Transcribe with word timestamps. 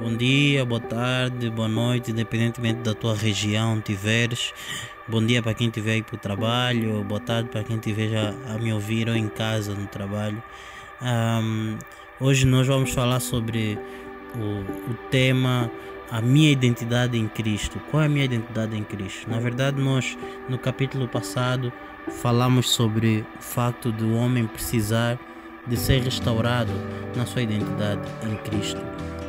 Bom 0.00 0.16
dia, 0.16 0.64
boa 0.64 0.80
tarde, 0.80 1.50
boa 1.50 1.68
noite, 1.68 2.10
independentemente 2.10 2.80
da 2.80 2.94
tua 2.94 3.14
região 3.14 3.80
tiveres. 3.80 4.52
Bom 5.08 5.24
dia 5.24 5.42
para 5.42 5.54
quem 5.54 5.68
estiver 5.68 5.92
aí 5.92 6.02
para 6.02 6.16
o 6.16 6.18
trabalho, 6.18 7.04
boa 7.04 7.20
tarde 7.20 7.48
para 7.48 7.62
quem 7.62 7.76
estiver 7.76 8.34
a 8.48 8.58
me 8.58 8.72
ouvir 8.72 9.08
ou 9.08 9.14
em 9.14 9.28
casa 9.28 9.74
no 9.74 9.86
trabalho. 9.86 10.42
Um, 11.00 11.78
hoje 12.20 12.46
nós 12.46 12.66
vamos 12.66 12.90
falar 12.90 13.20
sobre 13.20 13.78
o, 14.34 14.90
o 14.90 14.94
tema 15.10 15.70
a 16.10 16.20
minha 16.20 16.50
identidade 16.50 17.18
em 17.18 17.28
Cristo. 17.28 17.80
Qual 17.90 18.02
é 18.02 18.06
a 18.06 18.08
minha 18.08 18.24
identidade 18.24 18.76
em 18.76 18.84
Cristo? 18.84 19.30
Na 19.30 19.38
verdade, 19.38 19.80
nós 19.80 20.18
no 20.48 20.58
capítulo 20.58 21.08
passado 21.08 21.72
falamos 22.22 22.68
sobre 22.68 23.24
o 23.38 23.42
facto 23.42 23.90
do 23.90 24.14
homem 24.14 24.46
precisar 24.46 25.18
de 25.66 25.76
ser 25.76 26.02
restaurado 26.02 26.72
na 27.16 27.24
sua 27.24 27.42
identidade 27.42 28.02
em 28.22 28.36
Cristo. 28.36 28.80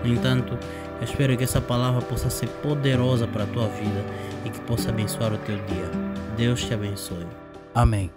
No 0.06 0.14
entanto, 0.14 0.56
eu 1.00 1.04
espero 1.04 1.36
que 1.36 1.44
essa 1.44 1.60
palavra 1.60 2.00
possa 2.00 2.30
ser 2.30 2.48
poderosa 2.62 3.28
para 3.28 3.44
a 3.44 3.48
tua 3.48 3.68
vida 3.68 4.06
e 4.46 4.52
que 4.52 4.62
possa 4.62 4.90
abençoar 4.90 5.34
o 5.34 5.38
teu 5.40 5.56
dia. 5.66 5.92
Deus 6.38 6.64
te 6.64 6.76
abençoe. 6.76 7.26
Amém. 7.74 8.12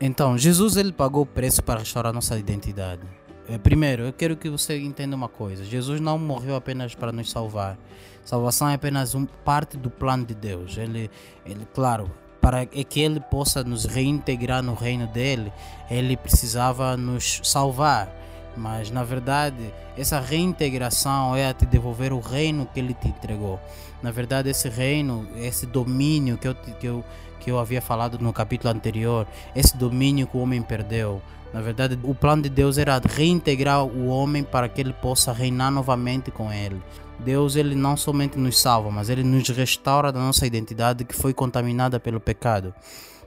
Então, 0.00 0.38
Jesus 0.38 0.76
ele 0.76 0.92
pagou 0.92 1.22
o 1.22 1.26
preço 1.26 1.60
para 1.60 1.80
restaurar 1.80 2.12
nossa 2.12 2.38
identidade. 2.38 3.02
É, 3.48 3.58
primeiro, 3.58 4.04
eu 4.04 4.12
quero 4.12 4.36
que 4.36 4.48
você 4.48 4.78
entenda 4.78 5.16
uma 5.16 5.28
coisa: 5.28 5.64
Jesus 5.64 6.00
não 6.00 6.20
morreu 6.20 6.54
apenas 6.54 6.94
para 6.94 7.10
nos 7.10 7.32
salvar. 7.32 7.76
Salvação 8.24 8.68
é 8.68 8.74
apenas 8.74 9.16
um, 9.16 9.26
parte 9.26 9.76
do 9.76 9.90
plano 9.90 10.24
de 10.24 10.36
Deus. 10.36 10.78
Ele, 10.78 11.10
ele, 11.44 11.66
claro, 11.74 12.08
para 12.40 12.64
que 12.64 13.00
ele 13.00 13.18
possa 13.18 13.64
nos 13.64 13.86
reintegrar 13.86 14.62
no 14.62 14.74
reino 14.74 15.08
dele, 15.08 15.52
ele 15.90 16.16
precisava 16.16 16.96
nos 16.96 17.40
salvar. 17.42 18.17
Mas 18.58 18.90
na 18.90 19.04
verdade, 19.04 19.72
essa 19.96 20.20
reintegração 20.20 21.34
é 21.34 21.48
a 21.48 21.54
te 21.54 21.64
devolver 21.64 22.12
o 22.12 22.20
reino 22.20 22.66
que 22.66 22.80
ele 22.80 22.92
te 22.92 23.08
entregou. 23.08 23.60
Na 24.02 24.10
verdade, 24.10 24.50
esse 24.50 24.68
reino, 24.68 25.26
esse 25.36 25.66
domínio 25.66 26.36
que 26.36 26.48
eu, 26.48 26.54
que 26.54 26.86
eu, 26.86 27.04
que 27.40 27.50
eu 27.50 27.58
havia 27.58 27.80
falado 27.80 28.18
no 28.18 28.32
capítulo 28.32 28.72
anterior, 28.72 29.26
esse 29.54 29.76
domínio 29.76 30.26
que 30.26 30.36
o 30.36 30.40
homem 30.40 30.60
perdeu. 30.60 31.22
Na 31.52 31.62
verdade, 31.62 31.98
o 32.02 32.14
plano 32.14 32.42
de 32.42 32.48
Deus 32.48 32.76
era 32.76 33.00
reintegrar 33.02 33.82
o 33.82 34.08
homem 34.08 34.42
para 34.42 34.68
que 34.68 34.80
ele 34.80 34.92
possa 34.92 35.32
reinar 35.32 35.70
novamente 35.70 36.30
com 36.30 36.52
ele. 36.52 36.82
Deus 37.18 37.56
ele 37.56 37.74
não 37.74 37.96
somente 37.96 38.38
nos 38.38 38.60
salva, 38.60 38.90
mas 38.90 39.08
ele 39.08 39.24
nos 39.24 39.48
restaura 39.48 40.12
da 40.12 40.20
nossa 40.20 40.46
identidade 40.46 41.04
que 41.04 41.14
foi 41.14 41.32
contaminada 41.32 41.98
pelo 41.98 42.20
pecado. 42.20 42.72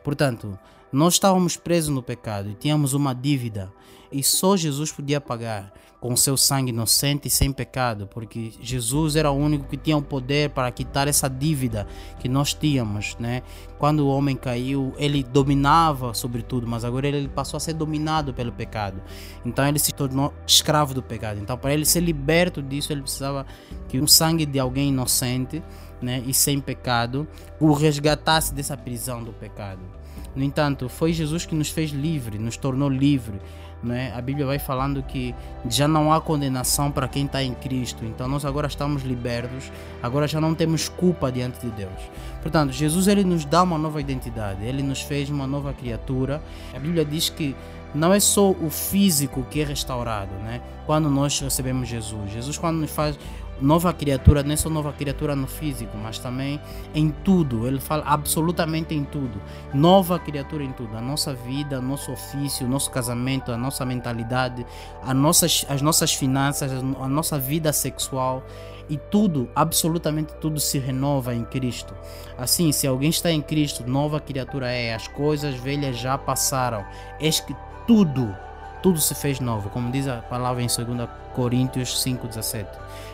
Portanto, 0.04 0.58
nós 0.92 1.14
estávamos 1.14 1.56
presos 1.58 1.90
no 1.90 2.04
pecado 2.04 2.50
e 2.50 2.56
tínhamos 2.56 2.94
uma 2.94 3.14
dívida. 3.14 3.72
E 4.12 4.22
só 4.24 4.58
Jesus 4.58 4.92
podia 4.92 5.22
pagar 5.22 5.74
com 6.02 6.16
seu 6.16 6.36
sangue 6.36 6.72
inocente 6.72 7.28
e 7.28 7.30
sem 7.30 7.54
pecado, 7.54 8.08
porque 8.08 8.52
Jesus 8.60 9.16
era 9.16 9.30
o 9.30 9.36
único 9.36 9.66
que 9.66 9.78
tinha 9.78 9.96
o 9.96 10.02
poder 10.02 10.50
para 10.50 10.70
quitar 10.72 11.08
essa 11.08 11.30
dívida 11.30 11.86
que 12.20 12.28
nós 12.28 12.56
tínhamos, 12.56 13.16
né? 13.20 13.44
Quando 13.78 14.00
o 14.00 14.08
homem 14.08 14.36
caiu, 14.36 14.96
ele 14.98 15.24
dominava 15.24 16.12
sobre 16.16 16.42
tudo, 16.42 16.66
mas 16.66 16.84
agora 16.84 17.08
ele 17.08 17.28
passou 17.28 17.56
a 17.56 17.60
ser 17.60 17.74
dominado 17.74 18.34
pelo 18.34 18.52
pecado. 18.52 19.00
Então 19.46 19.66
ele 19.68 19.78
se 19.78 19.92
tornou 19.92 20.34
escravo 20.46 20.96
do 20.96 21.04
pecado. 21.04 21.40
Então 21.40 21.56
para 21.56 21.72
ele 21.72 21.86
ser 21.86 22.00
liberto 22.00 22.64
disso, 22.64 22.92
ele 22.92 23.04
precisava 23.04 23.46
que 23.88 24.00
o 24.00 24.08
sangue 24.08 24.48
de 24.48 24.58
alguém 24.60 24.90
inocente, 24.90 25.62
né, 26.02 26.24
e 26.26 26.34
sem 26.34 26.60
pecado, 26.60 27.28
o 27.60 27.74
resgatasse 27.74 28.56
dessa 28.56 28.76
prisão 28.76 29.24
do 29.24 29.32
pecado. 29.32 30.02
No 30.36 30.44
entanto, 30.44 30.88
foi 30.88 31.14
Jesus 31.14 31.46
que 31.46 31.54
nos 31.54 31.70
fez 31.70 31.92
livre, 31.92 32.40
nos 32.40 32.58
tornou 32.58 32.90
livre. 32.90 33.40
Né? 33.84 34.14
A 34.16 34.22
Bíblia 34.22 34.46
vai 34.46 34.60
falando 34.60 35.02
que 35.02 35.34
já 35.68 35.88
não 35.88 36.14
há 36.14 36.22
condenação 36.22 36.92
para 36.92 37.08
quem 37.08 37.26
está 37.26 37.44
em 37.44 37.54
Cristo. 37.54 38.06
Então 38.06 38.28
nós 38.28 38.46
agora 38.46 38.68
estamos 38.68 39.04
libertos, 39.04 39.72
agora 40.04 40.28
já 40.28 40.40
não 40.40 40.54
temos 40.54 40.88
culpa 40.88 41.32
diante 41.32 41.60
de 41.60 41.70
Deus. 41.72 42.00
Portanto, 42.42 42.72
Jesus 42.72 43.08
ele 43.08 43.24
nos 43.24 43.44
dá 43.44 43.64
uma 43.64 43.78
nova 43.78 44.00
identidade, 44.00 44.64
ele 44.64 44.84
nos 44.84 45.02
fez 45.02 45.30
uma 45.30 45.48
nova 45.48 45.74
criatura. 45.74 46.42
A 46.76 46.80
Bíblia 46.80 47.04
diz 47.04 47.30
que 47.30 47.56
não 47.94 48.14
é 48.14 48.20
só 48.20 48.52
o 48.52 48.70
físico 48.70 49.46
que 49.50 49.62
é 49.62 49.66
restaurado, 49.66 50.34
né? 50.36 50.62
Quando 50.86 51.10
nós 51.10 51.40
recebemos 51.40 51.88
Jesus, 51.88 52.32
Jesus 52.32 52.58
quando 52.58 52.78
nos 52.78 52.92
faz 52.92 53.18
nova 53.62 53.94
criatura, 53.94 54.44
não 54.44 54.54
é 54.54 54.56
só 54.56 54.70
nova 54.70 54.92
criatura 54.92 55.36
no 55.36 55.48
físico, 55.48 55.98
mas 55.98 56.18
também 56.18 56.60
em 56.94 57.10
tudo. 57.10 57.68
Ele 57.68 57.80
fala 57.80 58.04
absolutamente 58.06 58.94
em 58.94 59.04
tudo. 59.04 59.42
Nova 59.74 60.18
criatura 60.20 60.64
em 60.64 60.72
tudo. 60.72 60.98
A 60.98 61.02
nossa 61.02 61.34
vida, 61.34 61.80
nosso 61.80 62.12
ofício, 62.12 62.68
nosso 62.68 62.90
casamento, 62.92 63.52
a 63.52 63.58
nossa 63.58 63.86
mentalidade, 63.86 64.66
a 65.04 65.14
nossas, 65.14 65.66
as 65.70 65.82
nossas 65.82 66.14
finanças, 66.14 66.72
a 66.72 67.08
nossa 67.08 67.38
vida 67.38 67.72
sexual 67.72 68.44
e 68.90 68.98
tudo, 68.98 69.50
absolutamente 69.56 70.34
tudo 70.42 70.60
se 70.60 70.78
renova 70.78 71.34
em 71.34 71.46
Cristo. 71.46 71.94
Assim, 72.38 72.72
se 72.72 72.86
alguém 72.86 73.10
está 73.10 73.32
em 73.32 73.42
Cristo, 73.42 73.88
nova 73.88 74.20
criatura 74.20 74.70
é. 74.70 74.94
As 74.94 75.08
coisas 75.08 75.56
velhas 75.56 75.98
já 75.98 76.18
passaram. 76.18 76.84
Eis 77.20 77.40
que 77.40 77.56
tudo 77.88 78.36
tudo 78.82 79.00
se 79.00 79.14
fez 79.16 79.40
novo, 79.40 79.70
como 79.70 79.92
diz 79.92 80.08
a 80.08 80.18
palavra 80.18 80.62
em 80.62 80.68
2 80.68 81.10
Coríntios 81.34 82.04
5,17. 82.04 82.68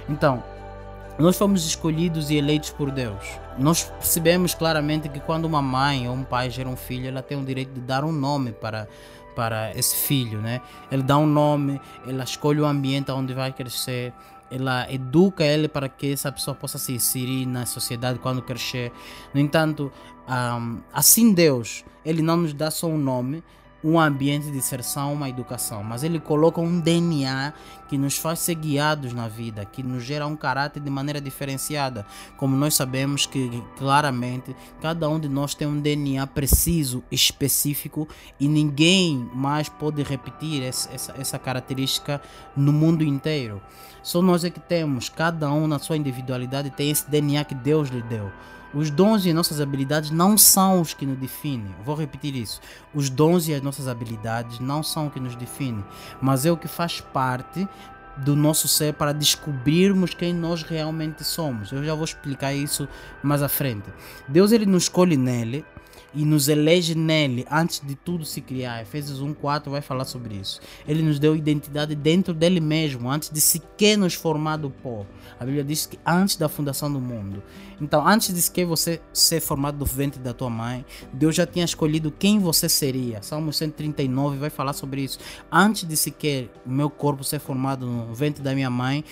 Então, 0.09 0.43
nós 1.19 1.37
fomos 1.37 1.65
escolhidos 1.65 2.29
e 2.29 2.35
eleitos 2.35 2.69
por 2.69 2.91
Deus. 2.91 3.39
Nós 3.57 3.83
percebemos 3.83 4.53
claramente 4.53 5.09
que 5.09 5.19
quando 5.19 5.45
uma 5.45 5.61
mãe 5.61 6.07
ou 6.07 6.13
um 6.13 6.23
pai 6.23 6.49
gera 6.49 6.69
um 6.69 6.75
filho, 6.75 7.07
ela 7.07 7.21
tem 7.21 7.39
o 7.39 7.43
direito 7.43 7.73
de 7.73 7.81
dar 7.81 8.03
um 8.03 8.11
nome 8.11 8.51
para, 8.51 8.87
para 9.35 9.71
esse 9.75 9.95
filho, 9.95 10.39
né? 10.41 10.61
Ele 10.91 11.01
dá 11.01 11.17
um 11.17 11.25
nome, 11.25 11.81
ela 12.07 12.23
escolhe 12.23 12.61
o 12.61 12.65
ambiente 12.65 13.11
onde 13.11 13.33
vai 13.33 13.51
crescer, 13.51 14.13
ela 14.49 14.91
educa 14.91 15.43
ele 15.43 15.67
para 15.67 15.89
que 15.89 16.13
essa 16.13 16.31
pessoa 16.31 16.55
possa 16.55 16.77
se 16.77 16.93
inserir 16.93 17.45
na 17.45 17.65
sociedade 17.65 18.19
quando 18.19 18.41
crescer. 18.41 18.91
No 19.33 19.39
entanto, 19.39 19.91
um, 20.29 20.79
assim 20.93 21.33
Deus, 21.33 21.83
ele 22.05 22.21
não 22.21 22.37
nos 22.37 22.53
dá 22.53 22.69
só 22.69 22.87
um 22.87 22.97
nome, 22.97 23.43
um 23.83 23.99
ambiente 23.99 24.49
de 24.49 24.57
inserção, 24.57 25.13
uma 25.13 25.29
educação, 25.29 25.83
mas 25.83 26.03
ele 26.03 26.19
coloca 26.19 26.59
um 26.59 26.79
DNA 26.79 27.53
que 27.87 27.97
nos 27.97 28.17
faz 28.17 28.39
ser 28.39 28.55
guiados 28.55 29.13
na 29.13 29.27
vida, 29.27 29.65
que 29.65 29.83
nos 29.83 30.03
gera 30.03 30.25
um 30.25 30.35
caráter 30.35 30.81
de 30.81 30.89
maneira 30.89 31.21
diferenciada. 31.21 32.05
Como 32.35 32.55
nós 32.55 32.75
sabemos 32.75 33.25
que 33.25 33.63
claramente 33.77 34.55
cada 34.81 35.07
um 35.07 35.19
de 35.19 35.29
nós 35.29 35.53
tem 35.53 35.67
um 35.67 35.79
DNA 35.79 36.25
preciso, 36.27 37.03
específico 37.11 38.07
e 38.39 38.47
ninguém 38.47 39.29
mais 39.33 39.69
pode 39.69 40.01
repetir 40.03 40.63
essa, 40.63 40.91
essa, 40.93 41.15
essa 41.17 41.39
característica 41.39 42.21
no 42.55 42.73
mundo 42.73 43.03
inteiro. 43.03 43.61
Só 44.01 44.21
nós 44.21 44.43
é 44.43 44.49
que 44.49 44.59
temos, 44.59 45.09
cada 45.09 45.51
um 45.51 45.67
na 45.67 45.79
sua 45.79 45.97
individualidade 45.97 46.69
tem 46.69 46.89
esse 46.89 47.09
DNA 47.09 47.43
que 47.45 47.55
Deus 47.55 47.89
lhe 47.89 48.01
deu. 48.01 48.31
Os 48.73 48.89
dons 48.89 49.25
e 49.25 49.33
nossas 49.33 49.61
habilidades 49.61 50.11
não 50.11 50.37
são 50.37 50.81
os 50.81 50.93
que 50.93 51.05
nos 51.05 51.17
definem. 51.17 51.73
Vou 51.83 51.95
repetir 51.95 52.35
isso. 52.35 52.59
Os 52.93 53.09
dons 53.09 53.47
e 53.47 53.53
as 53.53 53.61
nossas 53.61 53.87
habilidades 53.87 54.59
não 54.59 54.83
são 54.83 55.07
o 55.07 55.11
que 55.11 55.19
nos 55.19 55.35
define, 55.35 55.83
mas 56.21 56.45
é 56.45 56.51
o 56.51 56.57
que 56.57 56.67
faz 56.67 56.99
parte 56.99 57.67
do 58.17 58.35
nosso 58.35 58.67
ser 58.67 58.93
para 58.93 59.13
descobrirmos 59.13 60.13
quem 60.13 60.33
nós 60.33 60.63
realmente 60.63 61.23
somos. 61.23 61.71
Eu 61.71 61.83
já 61.83 61.93
vou 61.93 62.03
explicar 62.03 62.53
isso 62.53 62.87
mais 63.21 63.43
à 63.43 63.49
frente. 63.49 63.85
Deus 64.27 64.51
ele 64.51 64.65
nos 64.65 64.83
escolhe 64.83 65.15
nele 65.15 65.63
e 66.13 66.25
nos 66.25 66.47
elege 66.47 66.95
nele 66.95 67.45
antes 67.49 67.81
de 67.85 67.95
tudo 67.95 68.25
se 68.25 68.41
criar. 68.41 68.81
Efésios 68.81 69.21
1:4 69.21 69.69
vai 69.69 69.81
falar 69.81 70.05
sobre 70.05 70.35
isso. 70.35 70.59
Ele 70.87 71.01
nos 71.01 71.19
deu 71.19 71.35
identidade 71.35 71.95
dentro 71.95 72.33
dele 72.33 72.59
mesmo, 72.59 73.09
antes 73.09 73.29
de 73.29 73.41
sequer 73.41 73.97
nos 73.97 74.13
formar 74.13 74.57
do 74.57 74.69
pó. 74.69 75.05
A 75.39 75.45
Bíblia 75.45 75.63
diz 75.63 75.85
que 75.85 75.99
antes 76.05 76.35
da 76.35 76.49
fundação 76.49 76.91
do 76.91 76.99
mundo. 76.99 77.43
Então, 77.79 78.05
antes 78.07 78.33
de 78.33 78.41
sequer 78.41 78.65
você 78.65 78.99
ser 79.13 79.39
formado 79.39 79.77
do 79.77 79.85
ventre 79.85 80.19
da 80.19 80.33
tua 80.33 80.49
mãe, 80.49 80.83
Deus 81.13 81.35
já 81.35 81.45
tinha 81.45 81.65
escolhido 81.65 82.11
quem 82.11 82.39
você 82.39 82.67
seria. 82.67 83.21
Salmo 83.21 83.53
139 83.53 84.37
vai 84.37 84.49
falar 84.49 84.73
sobre 84.73 85.01
isso. 85.01 85.19
Antes 85.51 85.87
de 85.87 85.95
sequer 85.95 86.49
o 86.65 86.71
meu 86.71 86.89
corpo 86.89 87.23
ser 87.23 87.39
formado 87.39 87.85
no 87.85 88.13
ventre 88.15 88.41
da 88.41 88.55
minha 88.55 88.69
mãe, 88.69 89.03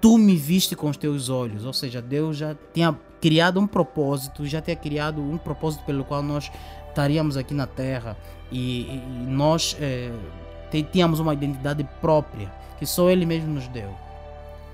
tu 0.00 0.18
me 0.18 0.34
viste 0.34 0.74
com 0.74 0.88
os 0.88 0.96
teus 0.96 1.28
olhos. 1.28 1.64
Ou 1.64 1.72
seja, 1.72 2.02
Deus 2.02 2.36
já 2.36 2.56
tinha 2.72 2.98
criado 3.20 3.60
um 3.60 3.66
propósito, 3.66 4.46
já 4.46 4.60
tinha 4.60 4.76
criado 4.76 5.20
um 5.20 5.38
propósito 5.38 5.84
pelo 5.84 6.04
qual 6.04 6.22
nós 6.22 6.50
estaríamos 6.88 7.36
aqui 7.36 7.54
na 7.54 7.66
Terra 7.66 8.16
e, 8.50 8.82
e 8.82 9.02
nós 9.28 9.76
é, 9.80 10.10
tínhamos 10.92 11.20
uma 11.20 11.32
identidade 11.34 11.86
própria 12.00 12.50
que 12.78 12.86
só 12.86 13.10
Ele 13.10 13.26
mesmo 13.26 13.52
nos 13.52 13.68
deu. 13.68 13.94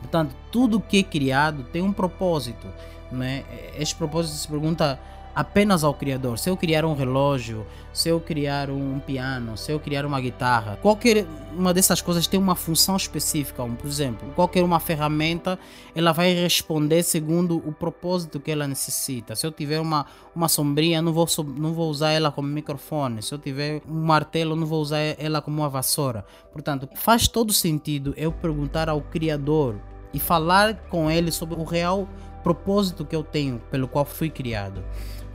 Portanto, 0.01 0.35
tudo 0.53 0.81
que 0.81 0.99
é 0.99 1.03
criado 1.03 1.65
tem 1.65 1.83
um 1.83 1.93
propósito. 1.93 2.69
Né? 3.11 3.45
Este 3.77 3.95
propósito 3.97 4.35
se 4.35 4.47
pergunta 4.47 4.99
apenas 5.37 5.85
ao 5.85 5.93
criador. 5.93 6.39
Se 6.39 6.49
eu 6.49 6.57
criar 6.57 6.87
um 6.87 6.95
relógio, 6.95 7.67
se 7.93 8.09
eu 8.09 8.19
criar 8.19 8.71
um 8.71 8.99
piano, 8.99 9.55
se 9.55 9.71
eu 9.71 9.79
criar 9.79 10.07
uma 10.07 10.19
guitarra, 10.19 10.79
qualquer 10.81 11.27
uma 11.53 11.75
dessas 11.75 12.01
coisas 12.01 12.27
tem 12.27 12.41
uma 12.41 12.55
função 12.55 12.97
específica. 12.97 13.63
Por 13.63 13.87
exemplo, 13.87 14.27
qualquer 14.35 14.65
uma 14.65 14.81
ferramenta, 14.81 15.59
ela 15.95 16.13
vai 16.13 16.33
responder 16.33 17.03
segundo 17.03 17.59
o 17.69 17.71
propósito 17.71 18.41
que 18.41 18.51
ela 18.51 18.67
necessita. 18.67 19.37
Se 19.37 19.47
eu 19.47 19.53
tiver 19.53 19.79
uma, 19.79 20.07
uma 20.35 20.49
sombrinha, 20.49 21.03
não 21.03 21.13
vou, 21.13 21.27
não 21.59 21.75
vou 21.75 21.91
usar 21.91 22.13
ela 22.13 22.33
como 22.33 22.49
microfone. 22.49 23.21
Se 23.23 23.35
eu 23.35 23.39
tiver 23.39 23.83
um 23.87 24.07
martelo, 24.07 24.57
não 24.57 24.67
vou 24.67 24.81
usar 24.81 25.01
ela 25.19 25.43
como 25.43 25.61
uma 25.61 25.69
vassoura. 25.69 26.25
Portanto, 26.51 26.89
faz 26.95 27.29
todo 27.29 27.53
sentido 27.53 28.15
eu 28.17 28.33
perguntar 28.33 28.89
ao 28.89 29.03
criador 29.03 29.77
e 30.15 30.19
falar 30.19 30.77
com 30.89 31.11
ele 31.11 31.31
sobre 31.31 31.57
o 31.57 31.65
real 31.65 32.09
propósito 32.43 33.05
que 33.05 33.15
eu 33.15 33.23
tenho, 33.23 33.59
pelo 33.71 33.87
qual 33.87 34.05
fui 34.05 34.31
criado. 34.31 34.83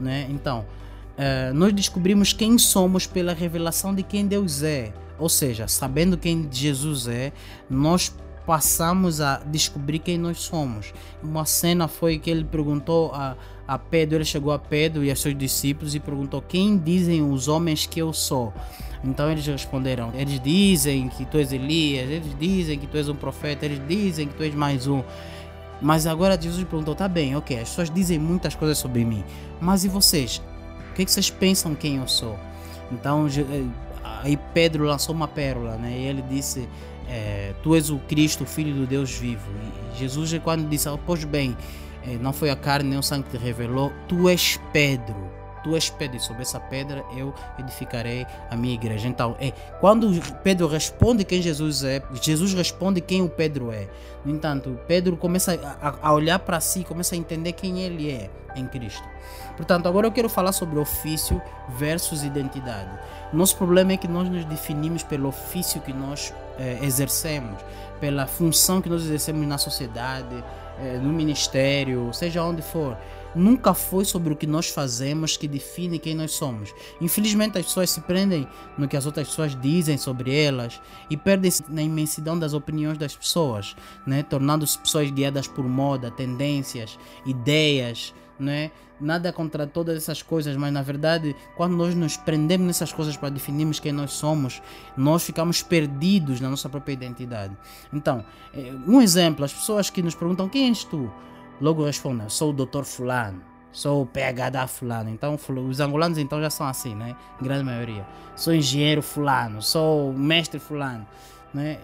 Né? 0.00 0.26
Então, 0.30 0.60
uh, 0.60 1.54
nós 1.54 1.72
descobrimos 1.72 2.32
quem 2.32 2.58
somos 2.58 3.06
pela 3.06 3.32
revelação 3.32 3.94
de 3.94 4.02
quem 4.02 4.26
Deus 4.26 4.62
é. 4.62 4.92
Ou 5.18 5.28
seja, 5.28 5.68
sabendo 5.68 6.16
quem 6.16 6.48
Jesus 6.50 7.06
é, 7.06 7.32
nós 7.70 8.12
passamos 8.46 9.20
a 9.20 9.38
descobrir 9.46 9.98
quem 10.00 10.18
nós 10.18 10.38
somos. 10.40 10.92
Uma 11.22 11.44
cena 11.44 11.88
foi 11.88 12.18
que 12.18 12.30
ele 12.30 12.44
perguntou 12.44 13.12
a, 13.12 13.36
a 13.66 13.78
Pedro, 13.78 14.16
ele 14.16 14.24
chegou 14.24 14.52
a 14.52 14.58
Pedro 14.58 15.04
e 15.04 15.10
a 15.10 15.16
seus 15.16 15.36
discípulos 15.36 15.94
e 15.94 16.00
perguntou: 16.00 16.42
Quem 16.42 16.76
dizem 16.76 17.22
os 17.22 17.48
homens 17.48 17.86
que 17.86 18.00
eu 18.00 18.12
sou? 18.12 18.52
Então 19.04 19.30
eles 19.30 19.46
responderam: 19.46 20.12
Eles 20.14 20.40
dizem 20.40 21.08
que 21.08 21.24
tu 21.24 21.38
és 21.38 21.52
Elias, 21.52 22.10
eles 22.10 22.36
dizem 22.38 22.78
que 22.78 22.86
tu 22.86 22.96
és 22.96 23.08
um 23.08 23.14
profeta, 23.14 23.64
eles 23.64 23.80
dizem 23.86 24.28
que 24.28 24.34
tu 24.34 24.42
és 24.42 24.54
mais 24.54 24.86
um. 24.86 25.02
Mas 25.82 26.06
agora 26.06 26.40
Jesus 26.40 26.64
perguntou: 26.64 26.94
Tá 26.94 27.08
bem, 27.08 27.36
ok, 27.36 27.58
as 27.58 27.68
pessoas 27.70 27.90
dizem 27.90 28.18
muitas 28.18 28.54
coisas 28.54 28.78
sobre 28.78 29.04
mim, 29.04 29.24
mas 29.60 29.84
e 29.84 29.88
vocês? 29.88 30.40
O 30.90 30.94
que, 30.94 31.02
é 31.02 31.04
que 31.04 31.10
vocês 31.10 31.28
pensam 31.28 31.74
quem 31.74 31.96
eu 31.96 32.06
sou? 32.06 32.38
Então 32.90 33.26
eh, 33.26 33.64
aí 34.22 34.38
Pedro 34.54 34.84
lançou 34.84 35.14
uma 35.14 35.26
pérola, 35.26 35.76
né? 35.76 35.90
E 35.98 36.04
ele 36.04 36.22
disse: 36.22 36.68
é, 37.08 37.52
Tu 37.62 37.74
és 37.74 37.90
o 37.90 37.98
Cristo, 37.98 38.44
o 38.44 38.46
Filho 38.46 38.74
do 38.74 38.86
Deus 38.86 39.10
vivo. 39.10 39.50
E 39.94 39.98
Jesus, 39.98 40.32
quando 40.44 40.68
disse: 40.68 40.88
oh, 40.88 40.98
Pois 40.98 41.24
bem, 41.24 41.56
é, 42.06 42.16
não 42.16 42.32
foi 42.32 42.50
a 42.50 42.56
carne 42.56 42.90
nem 42.90 42.98
o 42.98 43.02
sangue 43.02 43.24
que 43.24 43.36
te 43.36 43.42
revelou, 43.42 43.92
tu 44.06 44.28
és 44.28 44.60
Pedro. 44.72 45.41
Tu 45.62 45.74
és 45.74 45.90
Pedro, 45.90 46.16
e 46.16 46.20
sobre 46.20 46.42
essa 46.42 46.58
pedra 46.58 47.04
eu 47.16 47.32
edificarei 47.58 48.26
a 48.50 48.56
minha 48.56 48.74
igreja. 48.74 49.06
Então, 49.08 49.36
é, 49.40 49.52
quando 49.80 50.10
Pedro 50.42 50.66
responde 50.66 51.24
quem 51.24 51.40
Jesus 51.40 51.84
é, 51.84 52.02
Jesus 52.20 52.52
responde 52.54 53.00
quem 53.00 53.22
o 53.22 53.28
Pedro 53.28 53.70
é. 53.70 53.88
No 54.24 54.32
entanto, 54.32 54.78
Pedro 54.86 55.16
começa 55.16 55.58
a, 55.80 56.08
a 56.08 56.12
olhar 56.12 56.38
para 56.38 56.60
si, 56.60 56.84
começa 56.84 57.14
a 57.14 57.18
entender 57.18 57.52
quem 57.52 57.80
ele 57.80 58.10
é 58.10 58.30
em 58.54 58.66
Cristo. 58.66 59.02
Portanto, 59.56 59.86
agora 59.86 60.06
eu 60.06 60.12
quero 60.12 60.28
falar 60.28 60.52
sobre 60.52 60.78
ofício 60.78 61.40
versus 61.68 62.22
identidade. 62.22 62.90
Nosso 63.32 63.56
problema 63.56 63.92
é 63.92 63.96
que 63.96 64.08
nós 64.08 64.28
nos 64.28 64.44
definimos 64.44 65.02
pelo 65.02 65.28
ofício 65.28 65.80
que 65.80 65.92
nós 65.92 66.34
é, 66.58 66.78
exercemos, 66.82 67.58
pela 68.00 68.26
função 68.26 68.80
que 68.80 68.88
nós 68.88 69.02
exercemos 69.02 69.46
na 69.46 69.58
sociedade, 69.58 70.42
é, 70.78 70.98
no 70.98 71.12
ministério, 71.12 72.12
seja 72.12 72.42
onde 72.42 72.62
for. 72.62 72.96
Nunca 73.34 73.72
foi 73.72 74.04
sobre 74.04 74.32
o 74.32 74.36
que 74.36 74.46
nós 74.46 74.68
fazemos 74.68 75.36
que 75.38 75.48
define 75.48 75.98
quem 75.98 76.14
nós 76.14 76.32
somos. 76.32 76.72
Infelizmente, 77.00 77.58
as 77.58 77.64
pessoas 77.64 77.90
se 77.90 78.00
prendem 78.02 78.46
no 78.76 78.86
que 78.86 78.96
as 78.96 79.06
outras 79.06 79.28
pessoas 79.28 79.58
dizem 79.58 79.96
sobre 79.96 80.34
elas 80.34 80.80
e 81.08 81.16
perdem-se 81.16 81.64
na 81.68 81.80
imensidão 81.80 82.38
das 82.38 82.52
opiniões 82.52 82.98
das 82.98 83.16
pessoas, 83.16 83.74
né? 84.06 84.22
tornando-se 84.22 84.78
pessoas 84.78 85.10
guiadas 85.10 85.46
por 85.46 85.64
moda, 85.64 86.10
tendências, 86.10 86.98
ideias, 87.24 88.12
né? 88.42 88.70
Nada 89.00 89.32
contra 89.32 89.66
todas 89.66 89.96
essas 89.96 90.22
coisas, 90.22 90.56
mas 90.56 90.72
na 90.72 90.82
verdade, 90.82 91.34
quando 91.56 91.76
nós 91.76 91.94
nos 91.94 92.16
prendemos 92.16 92.66
nessas 92.66 92.92
coisas 92.92 93.16
para 93.16 93.30
definirmos 93.30 93.80
quem 93.80 93.90
nós 93.90 94.12
somos, 94.12 94.62
nós 94.96 95.24
ficamos 95.24 95.62
perdidos 95.62 96.40
na 96.40 96.48
nossa 96.48 96.68
própria 96.68 96.92
identidade. 96.92 97.56
Então, 97.92 98.24
eh, 98.54 98.72
um 98.86 99.00
exemplo: 99.00 99.44
as 99.44 99.52
pessoas 99.52 99.90
que 99.90 100.02
nos 100.02 100.14
perguntam 100.14 100.48
quem 100.48 100.68
és 100.68 100.84
tu, 100.84 101.10
logo 101.60 101.84
respondem: 101.84 102.28
sou 102.28 102.50
o 102.50 102.52
Dr. 102.52 102.84
Fulano, 102.84 103.42
sou 103.72 104.02
o 104.02 104.06
PhD 104.06 104.66
Fulano. 104.68 105.10
Então, 105.10 105.36
os 105.68 105.80
angolanos 105.80 106.18
então 106.18 106.40
já 106.40 106.50
são 106.50 106.66
assim, 106.66 106.94
né? 106.94 107.16
Grande 107.40 107.64
maioria. 107.64 108.06
Sou 108.36 108.54
engenheiro 108.54 109.02
Fulano, 109.02 109.60
sou 109.62 110.12
mestre 110.12 110.60
Fulano, 110.60 111.06
né? 111.52 111.78